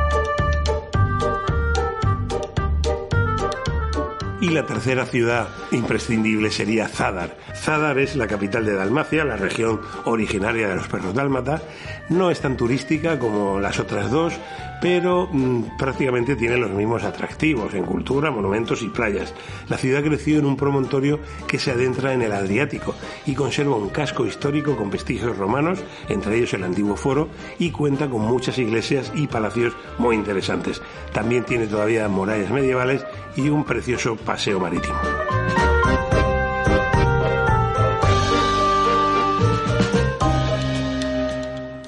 Y 4.41 4.49
la 4.49 4.65
tercera 4.65 5.05
ciudad 5.05 5.47
imprescindible 5.71 6.51
sería 6.51 6.89
Zadar. 6.89 7.37
Zadar 7.55 7.97
es 7.99 8.15
la 8.15 8.27
capital 8.27 8.65
de 8.65 8.75
Dalmacia, 8.75 9.23
la 9.23 9.37
región 9.37 9.79
originaria 10.03 10.67
de 10.67 10.75
los 10.75 10.87
perros 10.87 11.13
dálmata. 11.13 11.61
No 12.09 12.29
es 12.29 12.41
tan 12.41 12.57
turística 12.57 13.17
como 13.17 13.59
las 13.59 13.79
otras 13.79 14.11
dos, 14.11 14.33
pero 14.81 15.27
mmm, 15.31 15.77
prácticamente 15.77 16.35
tiene 16.35 16.57
los 16.57 16.71
mismos 16.71 17.03
atractivos 17.03 17.73
en 17.73 17.85
cultura, 17.85 18.31
monumentos 18.31 18.81
y 18.81 18.89
playas. 18.89 19.33
La 19.67 19.77
ciudad 19.77 20.03
creció 20.03 20.39
en 20.39 20.45
un 20.45 20.57
promontorio 20.57 21.19
que 21.47 21.59
se 21.59 21.71
adentra 21.71 22.13
en 22.13 22.21
el 22.21 22.31
Adriático 22.31 22.95
y 23.25 23.35
conserva 23.35 23.75
un 23.75 23.89
casco 23.89 24.25
histórico 24.25 24.75
con 24.75 24.89
vestigios 24.89 25.37
romanos, 25.37 25.79
entre 26.09 26.37
ellos 26.37 26.53
el 26.53 26.63
antiguo 26.63 26.95
foro, 26.95 27.29
y 27.59 27.71
cuenta 27.71 28.09
con 28.09 28.21
muchas 28.21 28.57
iglesias 28.57 29.11
y 29.15 29.27
palacios 29.27 29.73
muy 29.97 30.15
interesantes. 30.15 30.81
También 31.13 31.43
tiene 31.43 31.67
todavía 31.67 32.07
murallas 32.07 32.51
medievales 32.51 33.05
y 33.35 33.49
un 33.49 33.63
precioso 33.63 34.15
paseo 34.15 34.59
marítimo. 34.59 35.24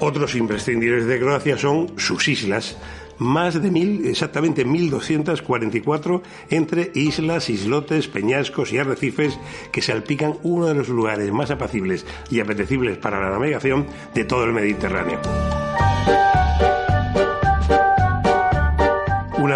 Otros 0.08 0.36
imprescindibles 0.36 1.04
de 1.04 1.20
Croacia 1.20 1.58
son 1.58 1.92
sus 1.98 2.28
islas, 2.28 2.78
más 3.18 3.60
de 3.60 3.70
mil, 3.70 4.06
exactamente 4.06 4.64
1244 4.64 6.22
entre 6.48 6.90
islas, 6.94 7.50
islotes, 7.50 8.08
peñascos 8.08 8.72
y 8.72 8.78
arrecifes 8.78 9.38
que 9.70 9.82
salpican 9.82 10.38
uno 10.44 10.64
de 10.64 10.76
los 10.76 10.88
lugares 10.88 11.30
más 11.30 11.50
apacibles 11.50 12.06
y 12.30 12.40
apetecibles 12.40 12.96
para 12.96 13.20
la 13.20 13.28
navegación 13.32 13.86
de 14.14 14.24
todo 14.24 14.44
el 14.44 14.54
Mediterráneo. 14.54 15.20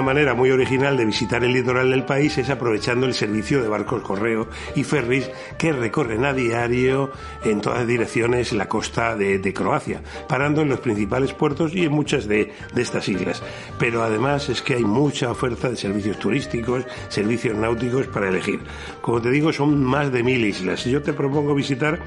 Manera 0.02 0.34
muy 0.34 0.50
original 0.50 0.96
de 0.96 1.04
visitar 1.04 1.44
el 1.44 1.52
litoral 1.52 1.90
del 1.90 2.04
país 2.04 2.36
es 2.36 2.50
aprovechando 2.50 3.06
el 3.06 3.14
servicio 3.14 3.62
de 3.62 3.68
barcos 3.68 4.02
correo 4.02 4.48
y 4.74 4.84
ferries 4.84 5.30
que 5.58 5.72
recorren 5.72 6.24
a 6.24 6.32
diario 6.32 7.12
en 7.44 7.60
todas 7.60 7.86
direcciones 7.86 8.52
la 8.52 8.68
costa 8.68 9.16
de, 9.16 9.54
Croacia, 9.54 10.02
parando 10.28 10.62
en 10.62 10.68
los 10.68 10.80
principales 10.80 11.32
puertos 11.32 11.74
y 11.74 11.84
en 11.84 11.92
muchas 11.92 12.26
de, 12.26 12.52
de 12.74 12.82
estas 12.82 13.08
islas. 13.08 13.42
Pero 13.78 14.02
además 14.02 14.48
es 14.48 14.60
que 14.62 14.74
hay 14.74 14.84
mucha 14.84 15.30
oferta 15.30 15.70
de 15.70 15.76
servicios 15.76 16.18
turísticos, 16.18 16.84
servicios 17.08 17.56
náuticos 17.56 18.08
para 18.08 18.28
elegir. 18.28 18.60
Como 19.00 19.22
te 19.22 19.30
digo, 19.30 19.52
son 19.52 19.84
más 19.84 20.12
de 20.12 20.22
mil 20.22 20.44
islas. 20.44 20.84
Yo 20.84 21.02
te 21.02 21.12
propongo 21.12 21.54
visitar 21.54 22.00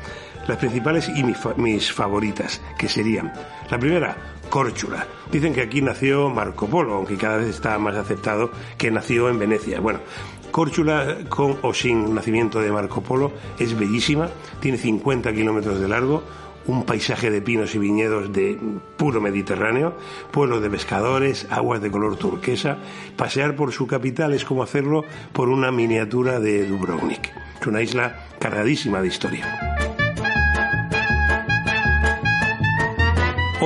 las 0.48 0.58
principales 0.58 1.10
y 1.10 1.24
mis, 1.24 1.38
mis 1.58 1.92
favoritas, 1.92 2.62
que 2.78 2.88
serían 2.88 3.34
la 3.70 3.80
primera, 3.80 4.16
Córchula. 4.50 5.08
Dicen 5.32 5.54
que 5.54 5.62
aquí 5.62 5.82
nació 5.82 6.30
Marco 6.30 6.68
Polo, 6.68 6.96
aunque 6.96 7.18
cada 7.18 7.38
vez 7.38 7.48
está 7.48 7.78
más 7.80 7.96
aceptado 7.96 8.52
que 8.78 8.92
nació 8.92 9.30
en 9.30 9.40
Venecia. 9.40 9.80
Bueno, 9.80 10.00
Córchula, 10.52 11.18
con 11.28 11.58
o 11.62 11.74
sin 11.74 12.16
nacimiento 12.16 12.62
de 12.62 12.72
Marco 12.72 13.02
Polo, 13.02 13.34
es 13.60 13.78
bellísima, 13.78 14.30
tiene 14.62 14.78
50 14.78 15.34
kilómetros 15.34 15.82
de 15.82 15.88
largo, 15.88 16.24
un 16.68 16.86
paisaje 16.86 17.30
de 17.30 17.42
pinos 17.42 17.76
y 17.76 17.80
viñedos 17.80 18.32
de 18.32 18.58
puro 18.98 19.22
Mediterráneo, 19.22 19.98
pueblo 20.32 20.62
de 20.62 20.70
pescadores, 20.70 21.48
aguas 21.50 21.82
de 21.82 21.92
color 21.92 22.18
turquesa. 22.18 22.78
Pasear 23.18 23.56
por 23.56 23.72
su 23.72 23.86
capital 23.88 24.34
es 24.34 24.46
como 24.46 24.64
hacerlo 24.64 25.04
por 25.34 25.50
una 25.50 25.72
miniatura 25.72 26.40
de 26.40 26.66
Dubrovnik. 26.66 27.32
Es 27.60 27.68
una 27.68 27.82
isla 27.82 28.26
cargadísima 28.40 29.02
de 29.02 29.08
historia. 29.08 29.75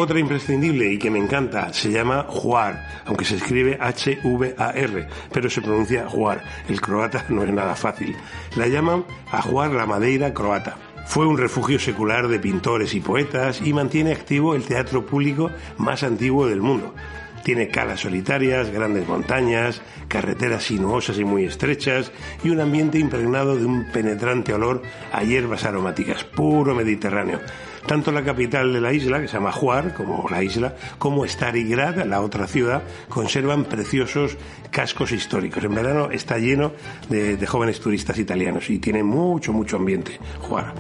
Otra 0.02 0.18
imprescindible 0.18 0.94
y 0.94 0.98
que 0.98 1.12
me 1.12 1.20
encanta 1.20 1.74
se 1.74 1.92
llama 1.92 2.26
Juar, 2.30 3.02
aunque 3.04 3.26
se 3.26 3.36
escribe 3.36 3.78
H-V-A-R, 3.82 5.08
pero 5.30 5.50
se 5.50 5.62
pronuncia 5.62 6.08
Juar. 6.08 6.42
El 6.70 6.80
croata 6.80 7.26
no 7.28 7.44
es 7.44 7.52
nada 7.52 7.76
fácil. 7.76 8.16
La 8.56 8.68
llaman 8.68 9.04
a 9.30 9.42
Juar 9.42 9.72
la 9.72 9.86
Madeira 9.86 10.34
croata. 10.34 10.78
Fue 11.06 11.26
un 11.26 11.38
refugio 11.38 11.80
secular 11.80 12.30
de 12.30 12.40
pintores 12.40 12.94
y 12.94 13.02
poetas 13.02 13.60
y 13.62 13.74
mantiene 13.74 14.14
activo 14.14 14.56
el 14.56 14.64
teatro 14.64 15.06
público 15.06 15.52
más 15.78 16.02
antiguo 16.04 16.48
del 16.48 16.62
mundo. 16.62 16.96
Tiene 17.44 17.70
calas 17.70 18.02
solitarias, 18.02 18.70
grandes 18.70 19.08
montañas, 19.08 19.82
carreteras 20.08 20.64
sinuosas 20.64 21.18
y 21.18 21.24
muy 21.24 21.46
estrechas 21.46 22.12
y 22.44 22.50
un 22.50 22.60
ambiente 22.60 23.00
impregnado 23.00 23.56
de 23.56 23.66
un 23.66 23.86
penetrante 23.92 24.54
olor 24.54 24.82
a 25.12 25.24
hierbas 25.24 25.66
aromáticas, 25.66 26.24
puro 26.24 26.76
mediterráneo. 26.76 27.40
Tanto 27.86 28.12
la 28.12 28.24
capital 28.24 28.74
de 28.74 28.82
la 28.82 28.94
isla, 28.94 29.20
que 29.20 29.28
se 29.28 29.34
llama 29.34 29.52
Juar, 29.52 29.94
como 29.94 30.28
la 30.30 30.44
isla, 30.44 30.76
como 30.98 31.26
Starigrad, 31.26 32.06
la 32.06 32.22
otra 32.22 32.46
ciudad, 32.46 32.84
conservan 33.08 33.66
preciosos 33.66 34.38
cascos 34.70 35.12
históricos. 35.12 35.64
En 35.64 35.74
verano 35.74 36.12
está 36.12 36.38
lleno 36.38 36.74
de, 37.10 37.38
de 37.38 37.48
jóvenes 37.48 37.80
turistas 37.80 38.20
italianos 38.20 38.70
y 38.70 38.80
tiene 38.80 39.04
mucho, 39.04 39.54
mucho 39.54 39.78
ambiente, 39.78 40.20
Juar. 40.42 40.74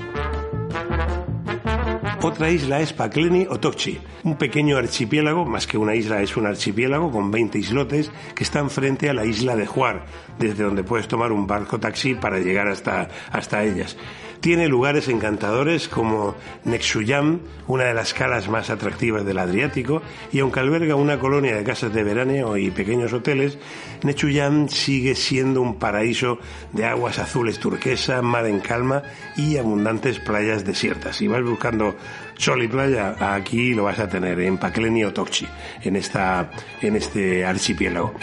Otra 2.21 2.49
isla 2.49 2.81
es 2.81 2.91
Pakleni 2.91 3.47
o 3.49 3.61
Tokchi, 3.61 3.97
un 4.23 4.37
pequeño 4.37 4.75
archipiélago, 4.75 5.45
más 5.45 5.65
que 5.65 5.77
una 5.77 5.95
isla 5.95 6.21
es 6.21 6.35
un 6.35 6.45
archipiélago 6.47 7.11
con 7.11 7.31
20 7.31 7.57
islotes 7.57 8.11
que 8.35 8.43
están 8.43 8.69
frente 8.69 9.09
a 9.09 9.13
la 9.13 9.25
isla 9.25 9.55
de 9.55 9.65
Juar, 9.65 10.05
desde 10.37 10.65
donde 10.65 10.83
puedes 10.83 11.07
tomar 11.07 11.31
un 11.31 11.47
barco 11.47 11.79
taxi 11.79 12.15
para 12.15 12.39
llegar 12.39 12.67
hasta, 12.67 13.07
hasta 13.31 13.63
ellas. 13.63 13.95
Tiene 14.39 14.69
lugares 14.69 15.09
encantadores 15.09 15.89
como 15.89 16.35
Nexuyam, 16.63 17.41
una 17.67 17.85
de 17.85 17.93
las 17.93 18.13
calas 18.13 18.47
más 18.47 18.69
atractivas 18.69 19.25
del 19.25 19.37
Adriático, 19.37 20.01
y 20.31 20.39
aunque 20.39 20.61
alberga 20.61 20.95
una 20.95 21.19
colonia 21.19 21.55
de 21.55 21.63
casas 21.65 21.93
de 21.93 22.03
veraneo 22.03 22.55
y 22.55 22.71
pequeños 22.71 23.11
hoteles, 23.11 23.57
Nexuyam 24.01 24.69
sigue 24.69 25.15
siendo 25.15 25.61
un 25.61 25.77
paraíso 25.77 26.39
de 26.71 26.85
aguas 26.85 27.19
azules 27.19 27.59
turquesa, 27.59 28.21
mar 28.21 28.45
en 28.45 28.61
calma 28.61 29.03
y 29.35 29.57
abundantes 29.57 30.19
playas 30.19 30.63
desiertas. 30.63 31.17
Si 31.17 31.27
vas 31.27 31.43
buscando 31.43 31.95
sol 32.37 32.63
y 32.63 32.69
playa, 32.69 33.15
aquí 33.35 33.73
lo 33.73 33.83
vas 33.83 33.99
a 33.99 34.07
tener 34.07 34.39
en 34.39 34.57
Pakleni 34.57 35.03
o 35.03 35.11
Tokchi, 35.11 35.47
en, 35.83 35.97
esta, 35.97 36.49
en 36.81 36.95
este 36.95 37.43
archipiélago. 37.43 38.13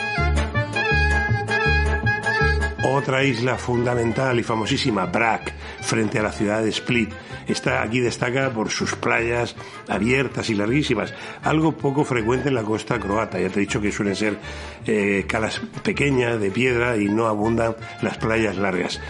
Otra 2.89 3.25
isla 3.25 3.59
fundamental 3.59 4.39
y 4.39 4.45
famosísima, 4.45 5.07
Brak, 5.07 5.53
frente 5.81 6.21
a 6.21 6.23
la 6.23 6.31
ciudad 6.31 6.63
de 6.63 6.69
Split. 6.69 7.11
Está 7.49 7.83
aquí 7.83 7.99
destaca 7.99 8.51
por 8.51 8.71
sus 8.71 8.95
playas 8.95 9.57
abiertas 9.89 10.51
y 10.51 10.55
larguísimas, 10.55 11.13
algo 11.43 11.73
poco 11.73 12.05
frecuente 12.05 12.49
en 12.49 12.55
la 12.55 12.63
costa 12.63 13.01
croata. 13.01 13.41
Ya 13.41 13.49
te 13.49 13.59
he 13.59 13.63
dicho 13.63 13.81
que 13.81 13.91
suelen 13.91 14.15
ser 14.15 14.39
eh, 14.87 15.25
calas 15.27 15.61
pequeñas 15.83 16.39
de 16.39 16.53
piedra 16.53 16.97
y 16.97 17.07
no 17.07 17.27
abundan 17.27 17.75
las 18.03 18.19
playas 18.19 18.57
largas. 18.57 19.01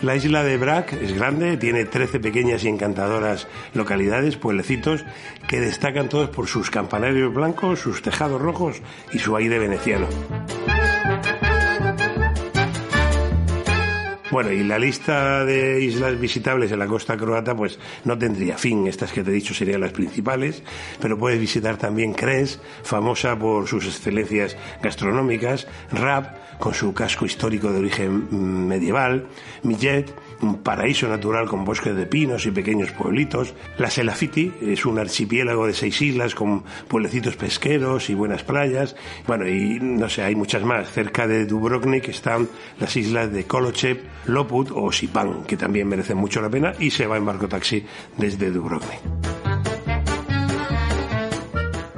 La 0.00 0.16
isla 0.16 0.42
de 0.42 0.56
Brak 0.56 0.94
es 0.94 1.12
grande, 1.12 1.58
tiene 1.58 1.84
13 1.84 2.20
pequeñas 2.20 2.64
y 2.64 2.68
encantadoras 2.68 3.48
localidades, 3.74 4.38
pueblecitos, 4.38 5.04
que 5.46 5.60
destacan 5.60 6.08
todos 6.08 6.30
por 6.30 6.46
sus 6.46 6.70
campanarios 6.70 7.34
blancos, 7.34 7.80
sus 7.80 8.00
tejados 8.00 8.40
rojos 8.40 8.80
y 9.12 9.18
su 9.18 9.36
aire 9.36 9.58
veneciano. 9.58 10.06
Bueno, 14.30 14.50
y 14.50 14.64
la 14.64 14.78
lista 14.78 15.44
de 15.44 15.80
islas 15.80 16.18
visitables 16.18 16.72
en 16.72 16.80
la 16.80 16.88
costa 16.88 17.16
croata, 17.16 17.54
pues 17.54 17.78
no 18.04 18.18
tendría 18.18 18.58
fin. 18.58 18.88
Estas 18.88 19.12
que 19.12 19.22
te 19.22 19.30
he 19.30 19.34
dicho 19.34 19.54
serían 19.54 19.80
las 19.80 19.92
principales, 19.92 20.64
pero 21.00 21.16
puedes 21.16 21.38
visitar 21.38 21.76
también 21.76 22.12
Cres, 22.12 22.60
famosa 22.82 23.38
por 23.38 23.68
sus 23.68 23.86
excelencias 23.86 24.56
gastronómicas, 24.82 25.68
Rab, 25.92 26.58
con 26.58 26.74
su 26.74 26.92
casco 26.92 27.24
histórico 27.24 27.70
de 27.70 27.78
origen 27.78 28.26
mm, 28.30 28.66
medieval, 28.66 29.28
Millet, 29.62 30.12
un 30.40 30.62
paraíso 30.62 31.08
natural 31.08 31.46
con 31.46 31.64
bosques 31.64 31.96
de 31.96 32.06
pinos 32.06 32.46
y 32.46 32.50
pequeños 32.50 32.90
pueblitos. 32.92 33.54
La 33.78 33.90
Selafiti 33.90 34.52
es 34.60 34.84
un 34.86 34.98
archipiélago 34.98 35.66
de 35.66 35.74
seis 35.74 36.00
islas 36.02 36.34
con 36.34 36.64
pueblecitos 36.88 37.36
pesqueros 37.36 38.10
y 38.10 38.14
buenas 38.14 38.42
playas. 38.42 38.96
Bueno, 39.26 39.48
y 39.48 39.78
no 39.80 40.08
sé, 40.08 40.22
hay 40.22 40.34
muchas 40.34 40.62
más. 40.62 40.90
Cerca 40.90 41.26
de 41.26 41.46
Dubrovnik 41.46 42.08
están 42.08 42.48
las 42.80 42.96
islas 42.96 43.32
de 43.32 43.44
Kolochev, 43.44 44.00
Loput 44.26 44.70
o 44.74 44.92
Sipan, 44.92 45.44
que 45.44 45.56
también 45.56 45.88
merecen 45.88 46.18
mucho 46.18 46.40
la 46.40 46.50
pena 46.50 46.74
y 46.78 46.90
se 46.90 47.06
va 47.06 47.16
en 47.16 47.26
barco 47.26 47.48
taxi 47.48 47.84
desde 48.16 48.50
Dubrovnik. 48.50 49.35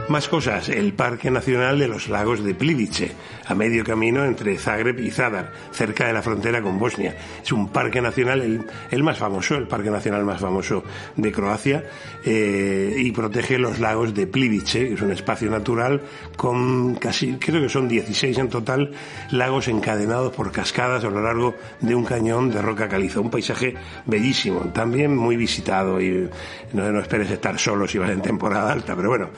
Más 0.09 0.27
cosas, 0.27 0.71
el 0.71 0.95
Parque 0.95 1.31
Nacional 1.31 1.79
de 1.79 1.87
los 1.87 2.09
Lagos 2.09 2.43
de 2.43 2.55
Plivice, 2.55 3.13
a 3.45 3.55
medio 3.55 3.85
camino 3.85 4.25
entre 4.25 4.57
Zagreb 4.57 5.01
y 5.01 5.11
Zadar, 5.11 5.53
cerca 5.71 6.07
de 6.07 6.15
la 6.15 6.23
frontera 6.23 6.63
con 6.63 6.79
Bosnia. 6.79 7.15
Es 7.43 7.53
un 7.53 7.69
parque 7.69 8.01
nacional, 8.01 8.65
el, 8.91 9.03
más 9.03 9.19
famoso, 9.19 9.57
el 9.57 9.69
parque 9.69 9.91
nacional 9.91 10.25
más 10.25 10.41
famoso 10.41 10.83
de 11.15 11.31
Croacia, 11.31 11.85
eh, 12.25 12.95
y 12.97 13.13
protege 13.13 13.59
los 13.59 13.81
lagos 13.81 14.15
de 14.15 14.27
Plivice, 14.27 14.89
que 14.89 14.95
es 14.95 15.03
un 15.03 15.13
espacio 15.13 15.51
natural 15.51 16.01
con 16.37 16.95
casi, 16.95 17.35
creo 17.35 17.61
que 17.61 17.69
son 17.69 17.87
16 17.87 18.39
en 18.39 18.49
total, 18.49 18.93
lagos 19.31 19.69
encadenados 19.69 20.35
por 20.35 20.51
cascadas 20.53 21.05
a 21.05 21.11
lo 21.11 21.21
largo 21.21 21.55
de 21.83 21.95
un 21.95 22.07
cañón 22.07 22.51
de 22.51 22.63
roca 22.63 22.89
caliza. 22.89 23.21
Un 23.21 23.31
paisaje 23.31 23.75
bellísimo, 24.07 24.61
también 24.73 25.15
muy 25.15 25.37
visitado 25.37 26.01
y 26.01 26.31
no, 26.73 26.91
no 26.91 27.01
esperes 27.01 27.31
estar 27.31 27.59
solo 27.59 27.87
si 27.87 27.99
vas 27.99 28.11
en 28.11 28.23
temporada 28.23 28.73
alta, 28.73 28.97
pero 28.97 29.11
bueno. 29.11 29.29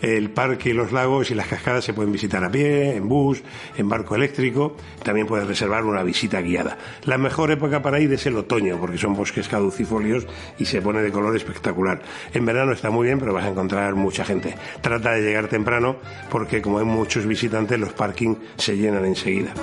Eh, 0.00 0.19
el 0.20 0.30
parque, 0.30 0.74
los 0.74 0.92
lagos 0.92 1.30
y 1.30 1.34
las 1.34 1.48
cascadas 1.48 1.84
se 1.84 1.94
pueden 1.94 2.12
visitar 2.12 2.44
a 2.44 2.50
pie, 2.50 2.94
en 2.94 3.08
bus, 3.08 3.42
en 3.76 3.88
barco 3.88 4.14
eléctrico. 4.14 4.76
También 5.02 5.26
puedes 5.26 5.46
reservar 5.46 5.84
una 5.84 6.02
visita 6.02 6.40
guiada. 6.40 6.76
La 7.04 7.18
mejor 7.18 7.50
época 7.50 7.82
para 7.82 7.98
ir 8.00 8.12
es 8.12 8.26
el 8.26 8.36
otoño, 8.36 8.78
porque 8.78 8.98
son 8.98 9.14
bosques 9.14 9.48
caducifolios 9.48 10.26
y 10.58 10.66
se 10.66 10.82
pone 10.82 11.00
de 11.00 11.10
color 11.10 11.34
espectacular. 11.34 12.02
En 12.34 12.44
verano 12.44 12.72
está 12.72 12.90
muy 12.90 13.06
bien, 13.06 13.18
pero 13.18 13.32
vas 13.32 13.44
a 13.44 13.48
encontrar 13.48 13.94
mucha 13.94 14.24
gente. 14.24 14.54
Trata 14.82 15.12
de 15.12 15.22
llegar 15.22 15.48
temprano, 15.48 15.96
porque 16.30 16.60
como 16.60 16.78
hay 16.78 16.84
muchos 16.84 17.26
visitantes, 17.26 17.80
los 17.80 17.92
parkings 17.94 18.38
se 18.56 18.76
llenan 18.76 19.06
enseguida. 19.06 19.54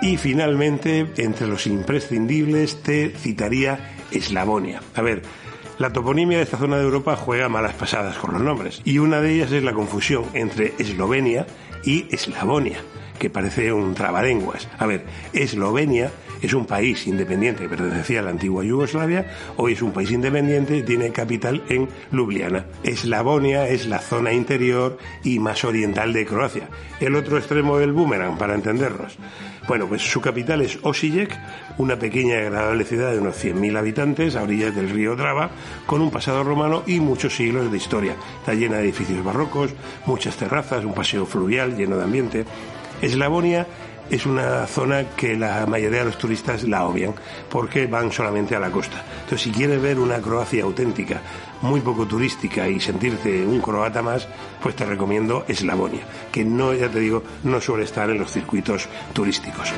Y 0.00 0.16
finalmente, 0.16 1.06
entre 1.18 1.46
los 1.46 1.66
imprescindibles, 1.66 2.82
te 2.82 3.10
citaría 3.10 3.92
Eslavonia. 4.10 4.82
A 4.94 5.02
ver, 5.02 5.22
la 5.78 5.92
toponimia 5.92 6.38
de 6.38 6.44
esta 6.44 6.58
zona 6.58 6.76
de 6.76 6.84
Europa 6.84 7.16
juega 7.16 7.48
malas 7.48 7.74
pasadas 7.74 8.16
con 8.16 8.32
los 8.32 8.42
nombres, 8.42 8.82
y 8.84 8.98
una 8.98 9.20
de 9.20 9.34
ellas 9.34 9.52
es 9.52 9.62
la 9.62 9.72
confusión 9.72 10.24
entre 10.34 10.74
Eslovenia 10.78 11.46
y 11.84 12.06
Eslavonia, 12.14 12.78
que 13.18 13.30
parece 13.30 13.72
un 13.72 13.94
trabalenguas. 13.94 14.68
A 14.78 14.86
ver, 14.86 15.04
Eslovenia 15.32 16.10
es 16.42 16.52
un 16.52 16.66
país 16.66 17.06
independiente 17.06 17.68
pertenecía 17.68 18.20
a 18.20 18.22
la 18.22 18.30
antigua 18.30 18.64
Yugoslavia, 18.64 19.26
hoy 19.56 19.72
es 19.72 19.82
un 19.82 19.92
país 19.92 20.10
independiente 20.10 20.76
y 20.76 20.82
tiene 20.82 21.10
capital 21.10 21.62
en 21.68 21.88
Ljubljana. 22.10 22.66
Eslavonia 22.82 23.66
es 23.68 23.86
la 23.86 23.98
zona 23.98 24.32
interior 24.32 24.98
y 25.24 25.38
más 25.38 25.64
oriental 25.64 26.12
de 26.12 26.26
Croacia, 26.26 26.68
el 27.00 27.16
otro 27.16 27.38
extremo 27.38 27.78
del 27.78 27.92
boomerang, 27.92 28.36
para 28.36 28.54
entendernos. 28.54 29.16
Bueno, 29.66 29.86
pues 29.86 30.02
su 30.02 30.20
capital 30.20 30.60
es 30.60 30.78
Osijek, 30.82 31.38
una 31.78 31.96
pequeña 31.98 32.34
y 32.34 32.46
agradable 32.46 32.84
ciudad 32.84 33.12
de 33.12 33.20
unos 33.20 33.42
100.000 33.42 33.78
habitantes 33.78 34.36
a 34.36 34.42
orillas 34.42 34.74
del 34.74 34.90
río 34.90 35.16
Drava, 35.16 35.50
con 35.86 36.02
un 36.02 36.10
pasado 36.10 36.42
romano 36.42 36.82
y 36.86 37.00
muchos 37.00 37.36
siglos 37.36 37.70
de 37.70 37.76
historia. 37.76 38.16
Está 38.40 38.54
llena 38.54 38.76
de 38.76 38.84
edificios 38.84 39.24
barrocos, 39.24 39.70
muchas 40.04 40.36
terrazas, 40.36 40.84
un 40.84 40.94
paseo 40.94 41.24
fluvial 41.24 41.76
lleno 41.76 41.96
de 41.96 42.04
ambiente. 42.04 42.44
Eslavonia 43.00 43.66
es 44.10 44.26
una 44.26 44.66
zona 44.66 45.10
que 45.16 45.36
la 45.36 45.66
mayoría 45.66 46.00
de 46.00 46.04
los 46.06 46.18
turistas 46.18 46.64
la 46.64 46.84
obvian 46.84 47.14
porque 47.48 47.86
van 47.86 48.12
solamente 48.12 48.54
a 48.54 48.60
la 48.60 48.70
costa. 48.70 49.02
Entonces, 49.14 49.42
si 49.42 49.50
quieres 49.50 49.80
ver 49.80 49.98
una 49.98 50.20
Croacia 50.20 50.64
auténtica, 50.64 51.20
muy 51.62 51.80
poco 51.80 52.06
turística 52.06 52.68
y 52.68 52.80
sentirte 52.80 53.44
un 53.44 53.60
croata 53.60 54.02
más, 54.02 54.28
pues 54.62 54.76
te 54.76 54.84
recomiendo 54.84 55.44
Eslavonia, 55.48 56.02
que 56.30 56.44
no, 56.44 56.72
ya 56.74 56.88
te 56.88 57.00
digo, 57.00 57.22
no 57.44 57.60
suele 57.60 57.84
estar 57.84 58.10
en 58.10 58.18
los 58.18 58.30
circuitos 58.30 58.88
turísticos. 59.12 59.72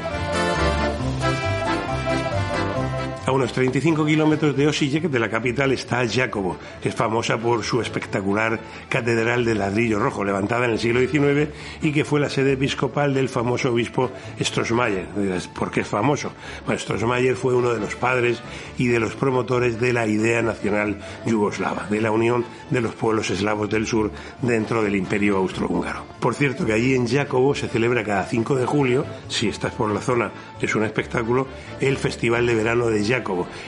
A 3.27 3.33
unos 3.33 3.55
35 3.55 4.05
kilómetros 4.05 4.55
de 4.55 4.67
Osijek, 4.67 5.05
de 5.05 5.19
la 5.19 5.31
capital, 5.31 5.73
está 5.73 6.07
Jacobo, 6.07 6.59
que 6.83 6.91
es 6.91 6.95
famosa 6.95 7.39
por 7.39 7.65
su 7.65 7.81
espectacular 7.81 8.61
catedral 8.91 9.47
de 9.47 9.55
ladrillo 9.55 9.99
rojo, 9.99 10.25
levantada 10.25 10.67
en 10.67 10.73
el 10.73 10.79
siglo 10.79 11.01
XIX 11.01 11.49
y 11.81 11.93
que 11.93 12.05
fue 12.05 12.21
la 12.21 12.29
sede 12.29 12.53
episcopal 12.53 13.15
del 13.15 13.31
famoso 13.31 13.73
obispo 13.73 14.11
Strossmayer. 14.39 15.07
¿Por 15.55 15.71
qué 15.71 15.81
es 15.81 15.89
famoso? 15.89 16.33
Bueno, 16.67 16.79
Strossmayer 16.79 17.35
fue 17.35 17.55
uno 17.55 17.73
de 17.73 17.81
los 17.81 17.97
padres 17.97 18.43
y 18.77 18.89
de 18.89 19.01
los 19.01 19.15
promotores 19.15 19.81
de 19.81 19.95
la 19.95 20.07
idea 20.07 20.43
nacional 20.43 20.99
yugoslava, 21.25 21.87
de 21.89 22.03
la 22.03 22.11
unión 22.11 22.45
de 22.69 22.83
los 22.83 22.95
pueblos 22.95 23.31
eslavos 23.31 23.71
del 23.71 23.87
sur 23.87 24.11
dentro 24.43 24.83
del 24.83 24.97
imperio 24.97 25.39
austrohúngaro. 25.39 26.05
Por 26.21 26.35
cierto, 26.35 26.67
que 26.67 26.75
allí 26.75 26.95
en 26.95 27.09
Jacobo 27.09 27.55
se 27.55 27.69
celebra 27.69 28.05
cada 28.05 28.27
5 28.27 28.55
de 28.57 28.67
julio, 28.67 29.07
si 29.29 29.49
estás 29.49 29.73
por 29.73 29.91
la 29.91 30.03
zona, 30.03 30.31
es 30.61 30.75
un 30.75 30.85
espectáculo, 30.85 31.47
el 31.81 31.97
Festival 31.97 32.47
de 32.47 32.55
Verano 32.55 32.87
de 32.89 33.03
Jacobo 33.03 33.14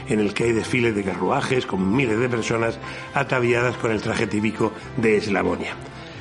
En 0.09 0.21
el 0.21 0.35
que 0.35 0.45
hay 0.45 0.53
desfiles 0.53 0.95
de 0.95 1.05
carruajes 1.05 1.67
con 1.67 1.95
miles 1.95 2.19
de 2.19 2.29
personas 2.29 2.79
ataviadas 3.15 3.77
con 3.77 3.91
el 3.91 4.01
traje 4.01 4.27
típico 4.27 4.73
de 4.97 5.19
Eslavonia. 5.19 5.75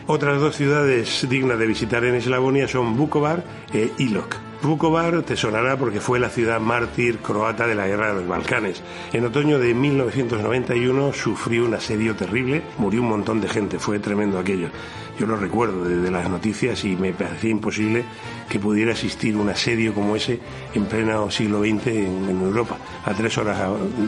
Otras 0.07 0.39
dos 0.39 0.55
ciudades 0.55 1.27
dignas 1.27 1.57
de 1.57 1.65
visitar 1.65 2.03
en 2.03 2.15
Eslavonia 2.15 2.67
son 2.67 2.95
Vukovar 2.95 3.43
e 3.73 3.89
Ilok. 3.97 4.35
Vukovar 4.61 5.23
te 5.23 5.35
sonará 5.35 5.77
porque 5.77 5.99
fue 5.99 6.19
la 6.19 6.29
ciudad 6.29 6.59
mártir 6.59 7.19
croata 7.19 7.67
de 7.67 7.75
la 7.75 7.87
guerra 7.87 8.09
de 8.09 8.21
los 8.21 8.27
Balcanes. 8.27 8.81
En 9.13 9.25
otoño 9.25 9.59
de 9.59 9.73
1991 9.73 11.13
sufrió 11.13 11.65
un 11.65 11.73
asedio 11.73 12.15
terrible, 12.15 12.63
murió 12.77 13.01
un 13.01 13.09
montón 13.09 13.41
de 13.41 13.49
gente, 13.49 13.79
fue 13.79 13.99
tremendo 13.99 14.39
aquello. 14.39 14.69
Yo 15.19 15.25
lo 15.25 15.37
recuerdo 15.37 15.85
desde 15.85 16.11
las 16.11 16.29
noticias 16.29 16.83
y 16.83 16.95
me 16.95 17.13
parecía 17.13 17.49
imposible 17.49 18.03
que 18.49 18.59
pudiera 18.59 18.91
existir 18.91 19.37
un 19.37 19.49
asedio 19.49 19.93
como 19.93 20.15
ese 20.15 20.39
en 20.73 20.85
pleno 20.85 21.31
siglo 21.31 21.61
XX 21.61 21.87
en, 21.87 22.41
Europa, 22.41 22.77
a 23.05 23.13
tres 23.13 23.37
horas 23.37 23.57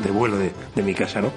de 0.04 0.12
vuelo 0.12 0.38
de, 0.38 0.52
de 0.76 0.84
mi 0.84 0.94
casa, 0.94 1.22
¿no? 1.22 1.32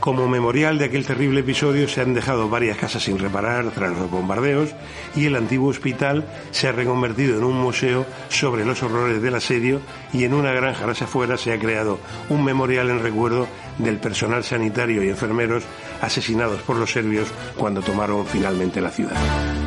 Como 0.00 0.28
memorial 0.28 0.78
de 0.78 0.84
aquel 0.84 1.06
terrible 1.06 1.40
episodio 1.40 1.88
se 1.88 2.02
han 2.02 2.12
dejado 2.12 2.48
varias 2.48 2.76
casas 2.76 3.04
sin 3.04 3.18
reparar 3.18 3.70
tras 3.70 3.96
los 3.96 4.10
bombardeos 4.10 4.74
y 5.16 5.26
el 5.26 5.36
antiguo 5.36 5.70
hospital 5.70 6.24
se 6.50 6.68
ha 6.68 6.72
reconvertido 6.72 7.38
en 7.38 7.44
un 7.44 7.58
museo 7.58 8.04
sobre 8.28 8.64
los 8.64 8.82
horrores 8.82 9.22
del 9.22 9.34
asedio 9.34 9.80
y 10.12 10.24
en 10.24 10.34
una 10.34 10.52
granja 10.52 10.86
las 10.86 11.00
afueras 11.00 11.40
se 11.40 11.52
ha 11.52 11.58
creado 11.58 11.98
un 12.28 12.44
memorial 12.44 12.90
en 12.90 13.02
recuerdo 13.02 13.48
del 13.78 13.96
personal 13.96 14.44
sanitario 14.44 15.02
y 15.02 15.08
enfermeros 15.08 15.64
asesinados 16.02 16.60
por 16.62 16.76
los 16.76 16.92
serbios 16.92 17.28
cuando 17.56 17.80
tomaron 17.80 18.26
finalmente 18.26 18.80
la 18.80 18.90
ciudad. 18.90 19.63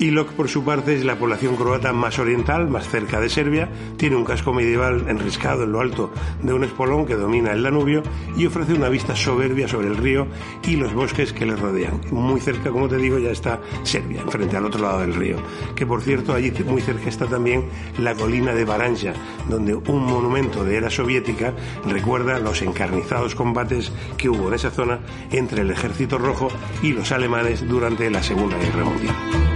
Ilok, 0.00 0.30
por 0.32 0.48
su 0.48 0.64
parte, 0.64 0.94
es 0.94 1.04
la 1.04 1.18
población 1.18 1.56
croata 1.56 1.92
más 1.92 2.18
oriental, 2.18 2.70
más 2.70 2.88
cerca 2.88 3.20
de 3.20 3.28
Serbia, 3.28 3.68
tiene 3.98 4.16
un 4.16 4.24
casco 4.24 4.54
medieval 4.54 5.04
enriscado 5.08 5.64
en 5.64 5.72
lo 5.72 5.80
alto 5.80 6.10
de 6.42 6.54
un 6.54 6.64
espolón 6.64 7.04
que 7.04 7.16
domina 7.16 7.52
el 7.52 7.62
Danubio 7.62 8.02
y 8.34 8.46
ofrece 8.46 8.72
una 8.72 8.88
vista 8.88 9.14
soberbia 9.14 9.68
sobre 9.68 9.88
el 9.88 9.98
río 9.98 10.26
y 10.66 10.76
los 10.76 10.94
bosques 10.94 11.34
que 11.34 11.44
le 11.44 11.54
rodean. 11.54 12.00
Muy 12.12 12.40
cerca, 12.40 12.70
como 12.70 12.88
te 12.88 12.96
digo, 12.96 13.18
ya 13.18 13.30
está 13.30 13.60
Serbia, 13.82 14.22
enfrente 14.22 14.56
al 14.56 14.64
otro 14.64 14.80
lado 14.80 15.00
del 15.00 15.14
río. 15.14 15.36
Que 15.76 15.84
por 15.84 16.00
cierto, 16.00 16.32
allí 16.32 16.50
muy 16.64 16.80
cerca 16.80 17.10
está 17.10 17.26
también 17.26 17.68
la 17.98 18.14
colina 18.14 18.54
de 18.54 18.64
Baranja, 18.64 19.12
donde 19.50 19.74
un 19.74 20.04
monumento 20.06 20.64
de 20.64 20.78
era 20.78 20.88
soviética 20.88 21.52
recuerda 21.86 22.38
los 22.38 22.62
encarnizados 22.62 23.34
combates 23.34 23.92
que 24.16 24.30
hubo 24.30 24.48
en 24.48 24.54
esa 24.54 24.70
zona 24.70 25.00
entre 25.30 25.60
el 25.60 25.70
ejército 25.70 26.16
rojo 26.16 26.48
y 26.82 26.92
los 26.92 27.12
alemanes 27.12 27.68
durante 27.68 28.08
la 28.08 28.22
Segunda 28.22 28.56
Guerra 28.56 28.84
Mundial. 28.84 29.49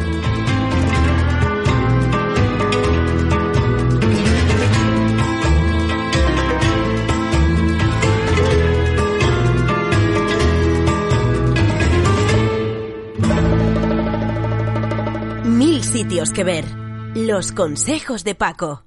Sitios 15.85 16.33
que 16.33 16.44
ver. 16.44 16.64
Los 17.14 17.53
consejos 17.53 18.25
de 18.25 18.35
Paco. 18.35 18.83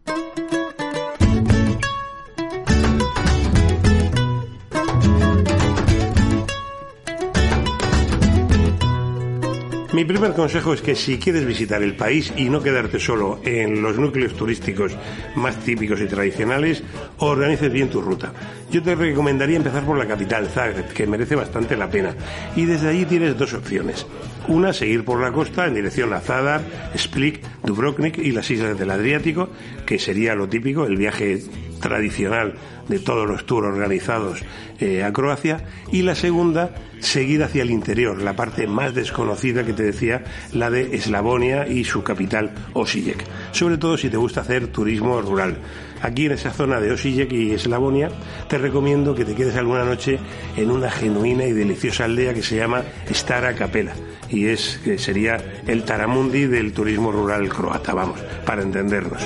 Mi 9.97 10.05
primer 10.05 10.33
consejo 10.33 10.73
es 10.73 10.83
que 10.83 10.93
si 10.93 11.17
quieres 11.17 11.43
visitar 11.43 11.81
el 11.81 11.95
país 11.95 12.31
y 12.38 12.51
no 12.51 12.62
quedarte 12.62 12.99
solo 12.99 13.39
en 13.43 13.81
los 13.81 13.97
núcleos 13.97 14.36
turísticos 14.36 14.95
más 15.36 15.57
típicos 15.57 15.99
y 16.01 16.05
tradicionales, 16.05 16.83
organices 17.17 17.73
bien 17.73 17.89
tu 17.89 17.99
ruta. 17.99 18.31
Yo 18.69 18.83
te 18.83 18.93
recomendaría 18.93 19.57
empezar 19.57 19.83
por 19.83 19.97
la 19.97 20.07
capital, 20.07 20.49
Zagreb, 20.49 20.93
que 20.93 21.07
merece 21.07 21.33
bastante 21.33 21.75
la 21.75 21.89
pena. 21.89 22.13
Y 22.55 22.65
desde 22.65 22.89
allí 22.89 23.05
tienes 23.05 23.39
dos 23.39 23.55
opciones. 23.55 24.05
Una, 24.47 24.71
seguir 24.71 25.03
por 25.03 25.19
la 25.19 25.31
costa 25.31 25.65
en 25.65 25.73
dirección 25.73 26.13
a 26.13 26.19
Zadar, 26.19 26.62
Split, 26.93 27.43
Dubrovnik 27.63 28.19
y 28.19 28.33
las 28.33 28.51
islas 28.51 28.77
del 28.77 28.91
Adriático, 28.91 29.49
que 29.88 29.97
sería 29.97 30.36
lo 30.36 30.47
típico, 30.47 30.86
el 30.86 30.97
viaje 30.97 31.41
tradicional 31.79 32.53
de 32.87 32.99
todos 32.99 33.27
los 33.27 33.45
tours 33.45 33.67
organizados 33.67 34.39
eh, 34.79 35.03
a 35.03 35.11
Croacia. 35.11 35.63
Y 35.91 36.01
la 36.01 36.15
segunda, 36.15 36.71
seguir 36.99 37.43
hacia 37.43 37.63
el 37.63 37.71
interior, 37.71 38.21
la 38.21 38.35
parte 38.35 38.67
más 38.67 38.93
desconocida 38.93 39.65
que 39.65 39.73
te 39.73 39.83
decía, 39.83 40.23
la 40.53 40.69
de 40.69 40.95
Eslavonia 40.95 41.67
y 41.67 41.83
su 41.83 42.03
capital, 42.03 42.51
Osijek. 42.73 43.23
Sobre 43.51 43.77
todo 43.77 43.97
si 43.97 44.09
te 44.09 44.17
gusta 44.17 44.41
hacer 44.41 44.67
turismo 44.67 45.21
rural. 45.21 45.57
Aquí 46.01 46.27
en 46.27 46.33
esa 46.33 46.51
zona 46.51 46.79
de 46.79 46.91
Osijek 46.91 47.31
y 47.31 47.51
Eslavonia, 47.51 48.09
te 48.47 48.57
recomiendo 48.57 49.15
que 49.15 49.25
te 49.25 49.33
quedes 49.33 49.55
alguna 49.55 49.83
noche 49.83 50.19
en 50.55 50.69
una 50.69 50.91
genuina 50.91 51.45
y 51.45 51.53
deliciosa 51.53 52.05
aldea 52.05 52.33
que 52.33 52.43
se 52.43 52.55
llama 52.55 52.83
Stara 53.11 53.55
Capela 53.55 53.93
y 54.29 54.47
es 54.47 54.79
que 54.83 54.97
sería 54.97 55.37
el 55.65 55.83
Taramundi 55.83 56.45
del 56.45 56.73
turismo 56.73 57.11
rural 57.11 57.47
croata, 57.49 57.93
vamos, 57.93 58.19
para 58.45 58.61
entendernos. 58.61 59.21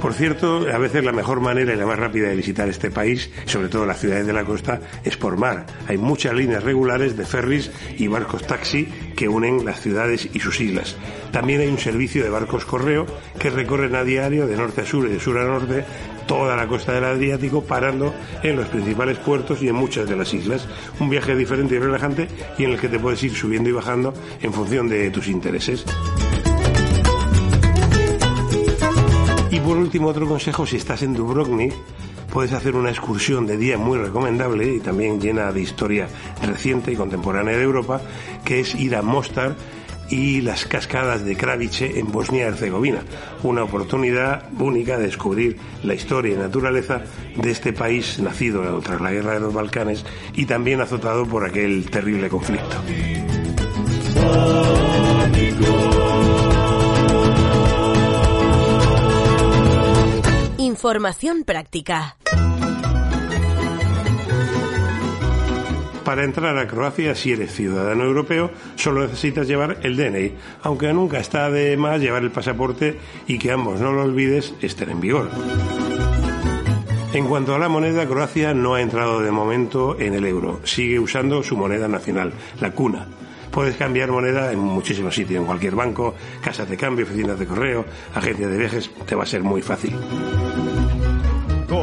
Por 0.00 0.14
cierto, 0.14 0.66
a 0.72 0.78
veces 0.78 1.04
la 1.04 1.12
mejor 1.12 1.40
manera 1.40 1.74
y 1.74 1.76
la 1.76 1.84
más 1.84 1.98
rápida 1.98 2.28
de 2.28 2.36
visitar 2.36 2.68
este 2.68 2.90
país, 2.90 3.30
sobre 3.46 3.68
todo 3.68 3.84
las 3.84 3.98
ciudades 3.98 4.26
de 4.26 4.32
la 4.32 4.44
costa, 4.44 4.80
es 5.04 5.16
por 5.16 5.36
mar. 5.36 5.66
Hay 5.88 5.98
muchas 5.98 6.34
líneas 6.34 6.62
regulares 6.62 7.16
de 7.16 7.24
ferries 7.24 7.70
y 7.98 8.06
barcos 8.06 8.46
taxi 8.46 8.86
que 9.16 9.28
unen 9.28 9.64
las 9.64 9.80
ciudades 9.80 10.28
y 10.32 10.38
sus 10.38 10.60
islas. 10.60 10.96
También 11.32 11.60
hay 11.60 11.68
un 11.68 11.78
servicio 11.78 12.22
de 12.22 12.30
barcos 12.30 12.64
correo 12.64 13.06
que 13.38 13.50
recorren 13.50 13.96
a 13.96 14.04
diario 14.04 14.46
de 14.46 14.56
norte 14.56 14.82
a 14.82 14.86
sur 14.86 15.06
y 15.06 15.12
de 15.12 15.20
sur 15.20 15.36
a 15.36 15.44
norte 15.44 15.84
toda 16.28 16.54
la 16.54 16.68
costa 16.68 16.92
del 16.92 17.04
Adriático, 17.04 17.62
parando 17.64 18.14
en 18.42 18.54
los 18.54 18.68
principales 18.68 19.18
puertos 19.18 19.62
y 19.62 19.68
en 19.68 19.74
muchas 19.74 20.08
de 20.08 20.14
las 20.14 20.32
islas. 20.32 20.68
Un 21.00 21.10
viaje 21.10 21.34
diferente 21.34 21.74
y 21.74 21.78
relajante 21.80 22.28
y 22.56 22.64
en 22.64 22.70
el 22.70 22.78
que 22.78 22.88
te 22.88 23.00
puedes 23.00 23.22
ir 23.24 23.34
subiendo 23.34 23.68
y 23.68 23.72
bajando 23.72 24.14
en 24.40 24.52
función 24.52 24.88
de 24.88 25.10
tus 25.10 25.26
intereses. 25.26 25.84
Y 29.50 29.60
por 29.60 29.78
último, 29.78 30.08
otro 30.08 30.28
consejo, 30.28 30.66
si 30.66 30.76
estás 30.76 31.02
en 31.02 31.14
Dubrovnik, 31.14 31.72
puedes 32.30 32.52
hacer 32.52 32.76
una 32.76 32.90
excursión 32.90 33.46
de 33.46 33.56
día 33.56 33.78
muy 33.78 33.98
recomendable 33.98 34.74
y 34.74 34.80
también 34.80 35.20
llena 35.20 35.50
de 35.52 35.62
historia 35.62 36.08
reciente 36.42 36.92
y 36.92 36.96
contemporánea 36.96 37.56
de 37.56 37.62
Europa, 37.62 38.02
que 38.44 38.60
es 38.60 38.74
ir 38.74 38.94
a 38.94 39.02
Mostar 39.02 39.56
y 40.10 40.42
las 40.42 40.66
cascadas 40.66 41.24
de 41.24 41.36
Kravice 41.36 41.98
en 41.98 42.12
Bosnia-Herzegovina. 42.12 43.00
Una 43.42 43.64
oportunidad 43.64 44.50
única 44.58 44.98
de 44.98 45.04
descubrir 45.04 45.56
la 45.82 45.94
historia 45.94 46.34
y 46.34 46.38
naturaleza 46.38 47.02
de 47.34 47.50
este 47.50 47.72
país 47.72 48.18
nacido 48.18 48.62
tras 48.80 49.00
la 49.00 49.12
guerra 49.12 49.34
de 49.34 49.40
los 49.40 49.54
Balcanes 49.54 50.04
y 50.34 50.44
también 50.44 50.80
azotado 50.80 51.26
por 51.26 51.46
aquel 51.46 51.90
terrible 51.90 52.28
conflicto. 52.28 52.76
Información 60.78 61.42
práctica. 61.42 62.16
Para 66.04 66.22
entrar 66.22 66.56
a 66.56 66.68
Croacia, 66.68 67.16
si 67.16 67.32
eres 67.32 67.52
ciudadano 67.52 68.04
europeo, 68.04 68.52
solo 68.76 69.00
necesitas 69.00 69.48
llevar 69.48 69.78
el 69.82 69.96
DNI, 69.96 70.34
aunque 70.62 70.92
nunca 70.92 71.18
está 71.18 71.50
de 71.50 71.76
más 71.76 72.00
llevar 72.00 72.22
el 72.22 72.30
pasaporte 72.30 72.96
y 73.26 73.40
que 73.40 73.50
ambos, 73.50 73.80
no 73.80 73.90
lo 73.90 74.04
olvides, 74.04 74.54
estén 74.62 74.90
en 74.90 75.00
vigor. 75.00 75.30
En 77.12 77.26
cuanto 77.26 77.56
a 77.56 77.58
la 77.58 77.68
moneda, 77.68 78.06
Croacia 78.06 78.54
no 78.54 78.74
ha 78.74 78.80
entrado 78.80 79.18
de 79.18 79.32
momento 79.32 79.98
en 79.98 80.14
el 80.14 80.26
euro. 80.26 80.60
Sigue 80.62 81.00
usando 81.00 81.42
su 81.42 81.56
moneda 81.56 81.88
nacional, 81.88 82.32
la 82.60 82.70
cuna. 82.70 83.08
Puedes 83.50 83.76
cambiar 83.76 84.10
moneda 84.10 84.52
en 84.52 84.58
muchísimos 84.58 85.14
sitios, 85.14 85.40
en 85.40 85.46
cualquier 85.46 85.74
banco, 85.74 86.14
casas 86.42 86.68
de 86.68 86.76
cambio, 86.76 87.04
oficinas 87.04 87.38
de 87.38 87.46
correo, 87.46 87.84
agencias 88.14 88.50
de 88.50 88.58
viajes, 88.58 88.90
te 89.06 89.14
va 89.14 89.22
a 89.22 89.26
ser 89.26 89.42
muy 89.42 89.62
fácil. 89.62 89.94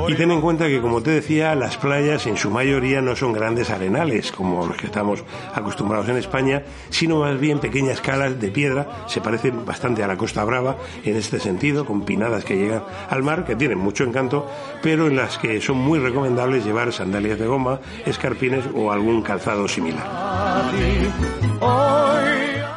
Y 0.08 0.16
ten 0.16 0.32
en 0.32 0.42
cuenta 0.42 0.68
que, 0.68 0.82
como 0.82 1.02
te 1.02 1.12
decía, 1.12 1.54
las 1.54 1.78
playas 1.78 2.26
en 2.26 2.38
su 2.38 2.50
mayoría 2.50 3.02
no 3.02 3.16
son 3.16 3.34
grandes 3.34 3.70
arenales, 3.70 4.32
como 4.32 4.66
los 4.66 4.78
que 4.78 4.88
estamos 4.88 5.24
acostumbrados 5.54 6.10
en 6.10 6.18
España, 6.18 6.64
sino 6.90 7.20
más 7.20 7.40
bien 7.40 7.60
pequeñas 7.60 8.02
calas 8.02 8.40
de 8.40 8.50
piedra, 8.50 9.06
se 9.08 9.22
parecen 9.22 9.66
bastante 9.66 10.04
a 10.04 10.08
la 10.08 10.18
Costa 10.18 10.44
Brava 10.44 10.78
en 11.04 11.16
este 11.16 11.40
sentido, 11.40 11.86
con 11.86 12.04
pinadas 12.04 12.44
que 12.46 12.58
llegan 12.58 12.84
al 13.10 13.22
mar, 13.22 13.46
que 13.46 13.56
tienen 13.56 13.78
mucho 13.78 14.04
encanto, 14.04 14.50
pero 14.82 15.08
en 15.08 15.16
las 15.18 15.38
que 15.38 15.62
son 15.62 15.78
muy 15.78 16.00
recomendables 16.00 16.66
llevar 16.66 16.92
sandalias 16.92 17.38
de 17.38 17.46
goma, 17.46 17.80
escarpines 18.06 18.66
o 18.74 18.92
algún 18.92 19.22
calzado 19.22 19.68
similar. 19.68 20.06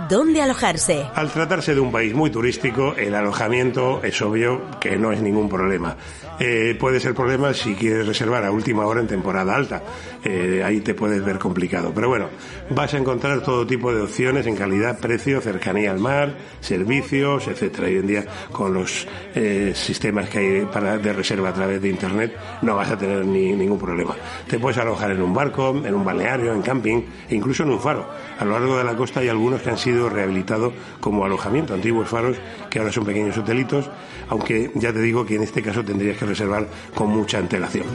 Dónde 0.09 0.42
alojarse. 0.42 1.07
Al 1.14 1.31
tratarse 1.31 1.75
de 1.75 1.81
un 1.81 1.92
país 1.92 2.14
muy 2.14 2.31
turístico, 2.31 2.94
el 2.97 3.14
alojamiento 3.14 4.03
es 4.03 4.21
obvio 4.23 4.62
que 4.81 4.97
no 4.97 5.12
es 5.12 5.21
ningún 5.21 5.49
problema. 5.49 5.97
Eh, 6.40 6.77
puede 6.79 7.01
ser 7.01 7.14
problema 7.14 7.53
si 7.53 7.75
quieres 7.75 8.07
reservar 8.07 8.44
a 8.44 8.53
última 8.53 8.87
hora 8.87 9.01
en 9.01 9.09
temporada 9.09 9.57
alta. 9.57 9.83
Eh, 10.25 10.62
ahí 10.64 10.81
te 10.81 10.94
puedes 10.94 11.25
ver 11.25 11.38
complicado. 11.38 11.92
Pero 11.92 12.09
bueno, 12.09 12.29
vas 12.71 12.94
a 12.94 12.99
encontrar 12.99 13.42
todo 13.42 13.66
tipo 13.66 13.92
de 13.92 14.03
opciones 14.03 14.47
en 14.47 14.55
calidad, 14.55 14.99
precio, 15.01 15.40
cercanía 15.40 15.90
al 15.90 15.99
mar, 15.99 16.37
servicios, 16.61 17.49
etcétera. 17.49 17.88
Hoy 17.88 17.97
en 17.97 18.07
día, 18.07 18.25
con 18.53 18.73
los 18.73 19.07
eh, 19.35 19.73
sistemas 19.75 20.29
que 20.29 20.38
hay 20.38 20.66
para, 20.66 20.99
de 20.99 21.12
reserva 21.12 21.49
a 21.49 21.55
través 21.55 21.83
de 21.83 21.88
internet, 21.88 22.37
no 22.62 22.77
vas 22.77 22.90
a 22.90 22.97
tener 22.97 23.25
ni, 23.25 23.53
ningún 23.53 23.79
problema. 23.79 24.14
Te 24.49 24.59
puedes 24.59 24.79
alojar 24.79 25.11
en 25.11 25.23
un 25.23 25.35
barco, 25.35 25.71
en 25.71 25.94
un 25.94 26.05
balneario, 26.05 26.53
en 26.53 26.62
camping, 26.62 27.03
incluso 27.31 27.64
en 27.64 27.71
un 27.71 27.81
faro. 27.81 28.09
A 28.38 28.44
lo 28.44 28.53
largo 28.53 28.79
de 28.79 28.85
la 28.85 28.94
costa 28.94 29.21
hay 29.21 29.29
algunos 29.29 29.61
que 29.61 29.71
han 29.71 29.79
sido 29.79 29.98
rehabilitados 30.07 30.73
como 31.01 31.25
alojamiento, 31.25 31.75
antiguos 31.75 32.09
faros 32.09 32.37
que 32.71 32.79
ahora 32.79 32.93
son 32.93 33.05
pequeños 33.05 33.37
hotelitos, 33.37 33.91
aunque 34.29 34.71
ya 34.75 34.93
te 34.93 35.01
digo 35.01 35.27
que 35.27 35.37
en 35.37 35.43
este 35.43 35.63
caso 35.63 35.85
tendrías 35.85 36.17
que 36.17 36.27
reservar 36.27 36.69
con 36.95 37.09
mucha 37.09 37.39
antelación. 37.39 37.87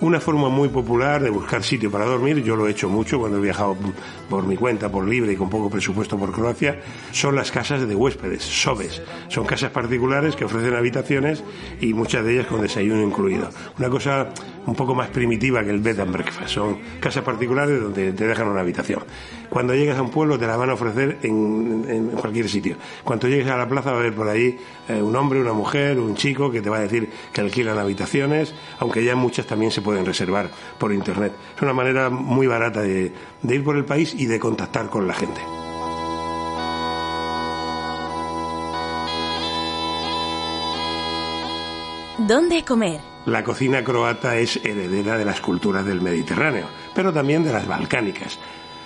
Una 0.00 0.18
forma 0.18 0.48
muy 0.48 0.70
popular 0.70 1.22
de 1.22 1.28
buscar 1.28 1.62
sitio 1.62 1.90
para 1.90 2.06
dormir, 2.06 2.42
yo 2.42 2.56
lo 2.56 2.66
he 2.66 2.70
hecho 2.70 2.88
mucho 2.88 3.18
cuando 3.18 3.36
he 3.36 3.42
viajado 3.42 3.76
por 4.30 4.46
mi 4.46 4.56
cuenta, 4.56 4.90
por 4.90 5.06
libre 5.06 5.34
y 5.34 5.36
con 5.36 5.50
poco 5.50 5.68
presupuesto 5.68 6.16
por 6.16 6.32
Croacia, 6.32 6.80
son 7.12 7.36
las 7.36 7.50
casas 7.50 7.86
de 7.86 7.94
huéspedes, 7.94 8.42
sobes. 8.42 9.02
Son 9.28 9.44
casas 9.44 9.72
particulares 9.72 10.34
que 10.36 10.46
ofrecen 10.46 10.74
habitaciones 10.74 11.44
y 11.82 11.92
muchas 11.92 12.24
de 12.24 12.32
ellas 12.32 12.46
con 12.46 12.62
desayuno 12.62 13.02
incluido. 13.02 13.50
Una 13.78 13.90
cosa 13.90 14.28
un 14.66 14.74
poco 14.74 14.94
más 14.94 15.08
primitiva 15.08 15.64
que 15.64 15.70
el 15.70 15.80
bed 15.80 16.00
and 16.00 16.12
breakfast. 16.12 16.48
Son 16.48 16.78
casas 17.00 17.24
particulares 17.24 17.80
donde 17.80 18.12
te 18.12 18.26
dejan 18.26 18.48
una 18.48 18.60
habitación. 18.60 19.02
Cuando 19.48 19.74
llegas 19.74 19.98
a 19.98 20.02
un 20.02 20.10
pueblo 20.10 20.38
te 20.38 20.46
la 20.46 20.56
van 20.56 20.70
a 20.70 20.74
ofrecer 20.74 21.18
en, 21.22 22.10
cualquier 22.20 22.48
sitio. 22.48 22.76
Cuando 23.04 23.28
llegues 23.28 23.48
a 23.48 23.56
la 23.56 23.68
plaza 23.68 23.90
va 23.90 23.98
a 23.98 24.00
haber 24.00 24.14
por 24.14 24.28
ahí 24.28 24.58
eh, 24.88 25.02
un 25.02 25.16
hombre, 25.16 25.40
una 25.40 25.52
mujer, 25.52 25.98
un 25.98 26.14
chico 26.14 26.50
que 26.50 26.60
te 26.60 26.70
va 26.70 26.78
a 26.78 26.80
decir 26.80 27.10
que 27.32 27.40
alquilan 27.40 27.78
habitaciones, 27.78 28.54
aunque 28.78 29.04
ya 29.04 29.16
muchas 29.16 29.46
también 29.46 29.70
se 29.70 29.82
pueden 29.82 30.06
reservar 30.06 30.50
por 30.78 30.92
internet. 30.92 31.32
Es 31.56 31.62
una 31.62 31.72
manera 31.72 32.10
muy 32.10 32.46
barata 32.46 32.82
de, 32.82 33.12
de 33.42 33.54
ir 33.54 33.64
por 33.64 33.76
el 33.76 33.84
país 33.84 34.14
y 34.14 34.26
de 34.26 34.38
contactar 34.38 34.88
con 34.88 35.06
la 35.06 35.14
gente. 35.14 35.40
¿Dónde 42.26 42.64
comer? 42.66 43.00
La 43.24 43.42
cocina 43.42 43.82
croata 43.82 44.36
es 44.36 44.56
heredera 44.62 45.16
de 45.16 45.24
las 45.24 45.40
culturas 45.40 45.86
del 45.86 46.02
Mediterráneo, 46.02 46.66
pero 46.94 47.14
también 47.14 47.42
de 47.42 47.52
las 47.52 47.66
balcánicas. 47.66 48.38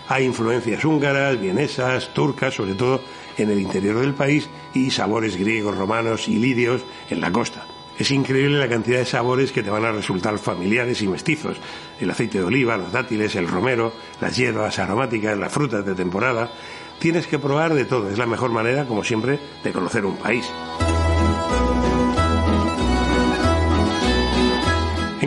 Hay 0.07 0.25
influencias 0.25 0.85
húngaras, 0.85 1.41
vienesas, 1.41 2.15
turcas, 2.15 2.55
sobre 2.55 2.75
todo 2.75 3.01
en 3.37 3.51
el 3.51 3.59
interior 3.59 3.99
del 3.99 4.15
país, 4.15 4.49
y 4.73 4.93
sabores 4.93 5.37
griegos, 5.37 5.77
romanos 5.77 6.29
y 6.29 6.37
lidios 6.37 6.85
en 7.11 7.21
la 7.21 7.33
costa. 7.33 7.67
Es 7.99 8.13
increíble 8.13 8.61
la 8.61 8.69
cantidad 8.69 8.99
de 8.99 9.05
sabores 9.05 9.51
que 9.51 9.65
te 9.65 9.71
van 9.71 9.85
a 9.85 9.91
resultar 9.91 10.39
familiares 10.39 11.03
y 11.03 11.09
mestizos. 11.09 11.59
El 11.99 12.11
aceite 12.11 12.39
de 12.39 12.45
oliva, 12.45 12.77
los 12.77 12.93
dátiles, 12.93 13.35
el 13.35 13.49
romero, 13.49 13.93
las 14.21 14.37
hierbas 14.37 14.79
aromáticas, 14.79 15.37
las 15.37 15.53
frutas 15.53 15.85
de 15.85 15.97
temporada. 15.97 16.53
Tienes 17.01 17.27
que 17.27 17.41
probar 17.41 17.75
de 17.75 17.85
todo. 17.85 18.11
Es 18.11 18.19
la 18.19 18.27
mejor 18.27 18.53
manera, 18.53 18.85
como 18.87 19.03
siempre, 19.03 19.41
de 19.65 19.73
conocer 19.73 20.07
un 20.07 20.17
país. 20.17 20.49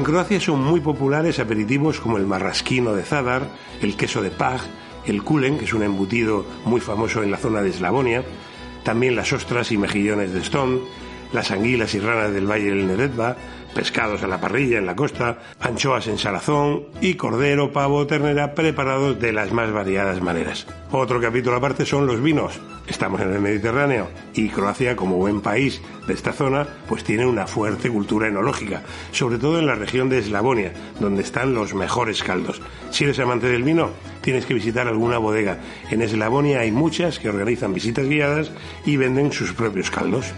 Croacia 0.07 0.39
son 0.39 0.63
muy 0.63 0.79
populares 0.79 1.37
aperitivos 1.37 1.99
como 1.99 2.15
el 2.15 2.25
marrasquino 2.25 2.93
de 2.95 3.03
Zadar, 3.03 3.49
el 3.81 3.97
queso 3.97 4.21
de 4.21 4.31
Pag, 4.31 4.61
el 5.05 5.21
kulen, 5.21 5.57
que 5.57 5.65
es 5.65 5.73
un 5.73 5.83
embutido 5.83 6.45
muy 6.63 6.79
famoso 6.79 7.23
en 7.23 7.29
la 7.29 7.35
zona 7.35 7.61
de 7.61 7.71
Eslavonia, 7.71 8.23
también 8.83 9.17
las 9.17 9.33
ostras 9.33 9.69
y 9.73 9.77
mejillones 9.77 10.31
de 10.31 10.39
Stone, 10.39 10.79
las 11.33 11.51
anguilas 11.51 11.93
y 11.93 11.99
ranas 11.99 12.31
del 12.31 12.49
Valle 12.49 12.69
del 12.69 12.87
Neretva, 12.87 13.35
pescados 13.77 14.23
a 14.23 14.27
la 14.27 14.41
parrilla 14.41 14.79
en 14.79 14.87
la 14.87 14.95
costa, 14.95 15.37
anchoas 15.59 16.07
en 16.07 16.17
salazón 16.17 16.85
y 16.99 17.13
cordero, 17.13 17.71
pavo 17.71 17.97
o 17.97 18.07
ternera 18.07 18.55
preparados 18.55 19.19
de 19.19 19.31
las 19.31 19.51
más 19.51 19.71
variadas 19.71 20.19
maneras. 20.19 20.65
Otro 20.91 21.21
capítulo 21.21 21.57
aparte 21.57 21.85
son 21.85 22.07
los 22.07 22.19
vinos. 22.19 22.59
Estamos 22.87 23.21
en 23.21 23.31
el 23.33 23.39
Mediterráneo 23.39 24.07
y 24.33 24.49
Croacia, 24.49 24.95
como 24.95 25.17
buen 25.17 25.41
país 25.41 25.79
de 26.07 26.15
esta 26.15 26.33
zona, 26.33 26.67
pues 26.89 27.03
tiene 27.03 27.27
una 27.27 27.45
fuerte 27.45 27.91
cultura 27.91 28.27
enológica, 28.27 28.81
sobre 29.11 29.37
todo 29.37 29.59
en 29.59 29.67
la 29.67 29.75
región 29.75 30.09
de 30.09 30.17
Eslavonia, 30.17 30.73
donde 30.99 31.21
están 31.21 31.53
los 31.53 31.75
mejores 31.75 32.23
caldos. 32.23 32.59
Si 32.89 33.03
eres 33.03 33.19
amante 33.19 33.47
del 33.47 33.61
vino, 33.61 33.91
tienes 34.21 34.47
que 34.47 34.55
visitar 34.55 34.87
alguna 34.87 35.19
bodega. 35.19 35.59
En 35.91 36.01
Eslavonia 36.01 36.61
hay 36.61 36.71
muchas 36.71 37.19
que 37.19 37.29
organizan 37.29 37.75
visitas 37.75 38.07
guiadas 38.07 38.49
y 38.87 38.97
venden 38.97 39.31
sus 39.31 39.53
propios 39.53 39.91
caldos. 39.91 40.33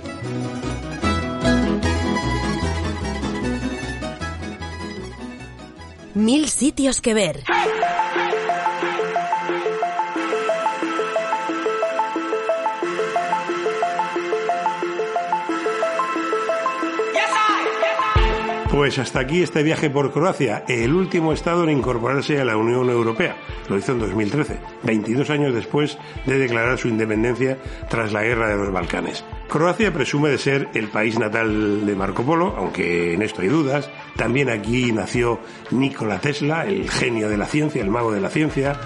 Mil 6.32 6.48
sitios 6.48 7.02
que 7.02 7.15
ver. 7.15 7.44
Pues 18.70 19.00
hasta 19.00 19.22
aquí 19.22 19.42
este 19.42 19.63
viaje 19.63 19.89
por 19.89 20.13
Croacia, 20.13 20.63
el 20.68 20.94
último 20.94 21.34
estado 21.34 21.63
en 21.63 21.72
incorporarse 21.72 22.39
a 22.39 22.46
la 22.46 22.58
Unión 22.58 22.92
Europea. 22.92 23.36
Lo 23.68 23.80
hizo 23.80 23.94
en 23.94 24.00
2013, 24.00 24.60
22 24.84 25.32
años 25.32 25.56
después 25.56 25.98
de 26.28 26.38
declarar 26.38 26.78
su 26.78 26.89
independencia 26.89 27.58
tras 27.89 28.13
la 28.13 28.22
guerra 28.22 28.50
de 28.50 28.58
los 28.58 28.72
Balcanes. 28.72 29.26
Croacia 29.50 29.92
presume 29.92 30.30
de 30.30 30.38
ser 30.38 30.70
el 30.76 30.90
país 30.90 31.18
natal 31.18 31.84
de 31.84 31.96
Marco 31.96 32.24
Polo, 32.24 32.54
aunque 32.56 33.16
en 33.16 33.24
esto 33.24 33.42
hay 33.42 33.48
dudas. 33.48 33.90
También 34.16 34.48
aquí 34.48 34.92
nació 34.92 35.40
Nikola 35.72 36.22
Tesla, 36.22 36.68
el 36.68 36.88
genio 36.88 37.30
de 37.30 37.38
la 37.38 37.48
ciencia, 37.48 37.82
el 37.82 37.90
mago 37.90 38.12
de 38.12 38.22
la 38.22 38.30
ciencia. 38.30 38.80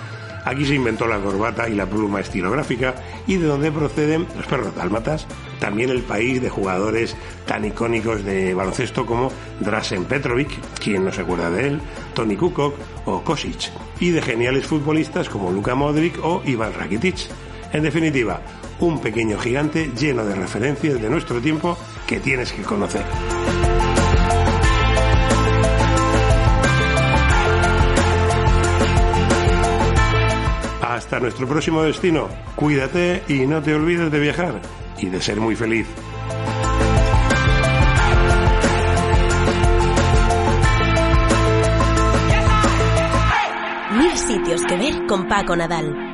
Aquí 0.45 0.63
se 0.63 0.76
inventó 0.76 1.06
la 1.06 1.19
corbata 1.19 1.67
y 1.67 1.76
la 1.76 1.86
pluma 1.86 2.21
estilográfica 2.21 2.95
y 3.28 3.36
de 3.36 3.45
donde 3.45 3.73
proceden 3.73 4.26
los 4.38 4.45
perros 4.45 4.73
dálmatas, 4.73 5.28
también 5.60 5.89
el 5.89 6.02
país 6.02 6.41
de 6.41 6.49
jugadores 6.49 7.17
tan 7.45 7.65
icónicos 7.65 8.23
de 8.23 8.54
baloncesto 8.54 9.06
como 9.06 9.34
Drasen 9.60 10.06
Petrovic, 10.06 10.49
quien 10.80 11.04
no 11.04 11.12
se 11.12 11.21
acuerda 11.21 11.49
de 11.49 11.67
él, 11.67 11.82
Tony 12.13 12.38
Kukoc 12.38 12.76
o 13.06 13.21
Kosic, 13.21 13.69
y 13.99 14.12
de 14.12 14.21
geniales 14.21 14.65
futbolistas 14.65 15.28
como 15.28 15.52
Luka 15.52 15.76
Modric 15.76 16.23
o 16.23 16.41
Ivan 16.45 16.73
Rakitic. 16.73 17.28
En 17.73 17.84
definitiva, 17.84 18.39
un 18.79 18.99
pequeño 18.99 19.38
gigante 19.38 19.91
lleno 19.97 20.25
de 20.25 20.36
referencias 20.36 21.01
de 21.01 21.09
nuestro 21.09 21.39
tiempo 21.39 21.77
que 22.07 22.19
tienes 22.19 22.51
que 22.51 22.63
conocer. 22.63 23.03
Hasta 30.81 31.19
nuestro 31.19 31.47
próximo 31.47 31.81
destino. 31.81 32.29
Cuídate 32.55 33.23
y 33.27 33.47
no 33.47 33.62
te 33.62 33.73
olvides 33.73 34.12
de 34.12 34.19
viajar 34.19 34.62
y 34.99 35.07
de 35.07 35.21
ser 35.21 35.39
muy 35.39 35.55
feliz. 35.55 35.88
Mil 43.97 44.17
sitios 44.17 44.62
que 44.65 44.77
ver 44.77 45.05
con 45.07 45.27
Paco 45.27 45.55
Nadal. 45.55 46.12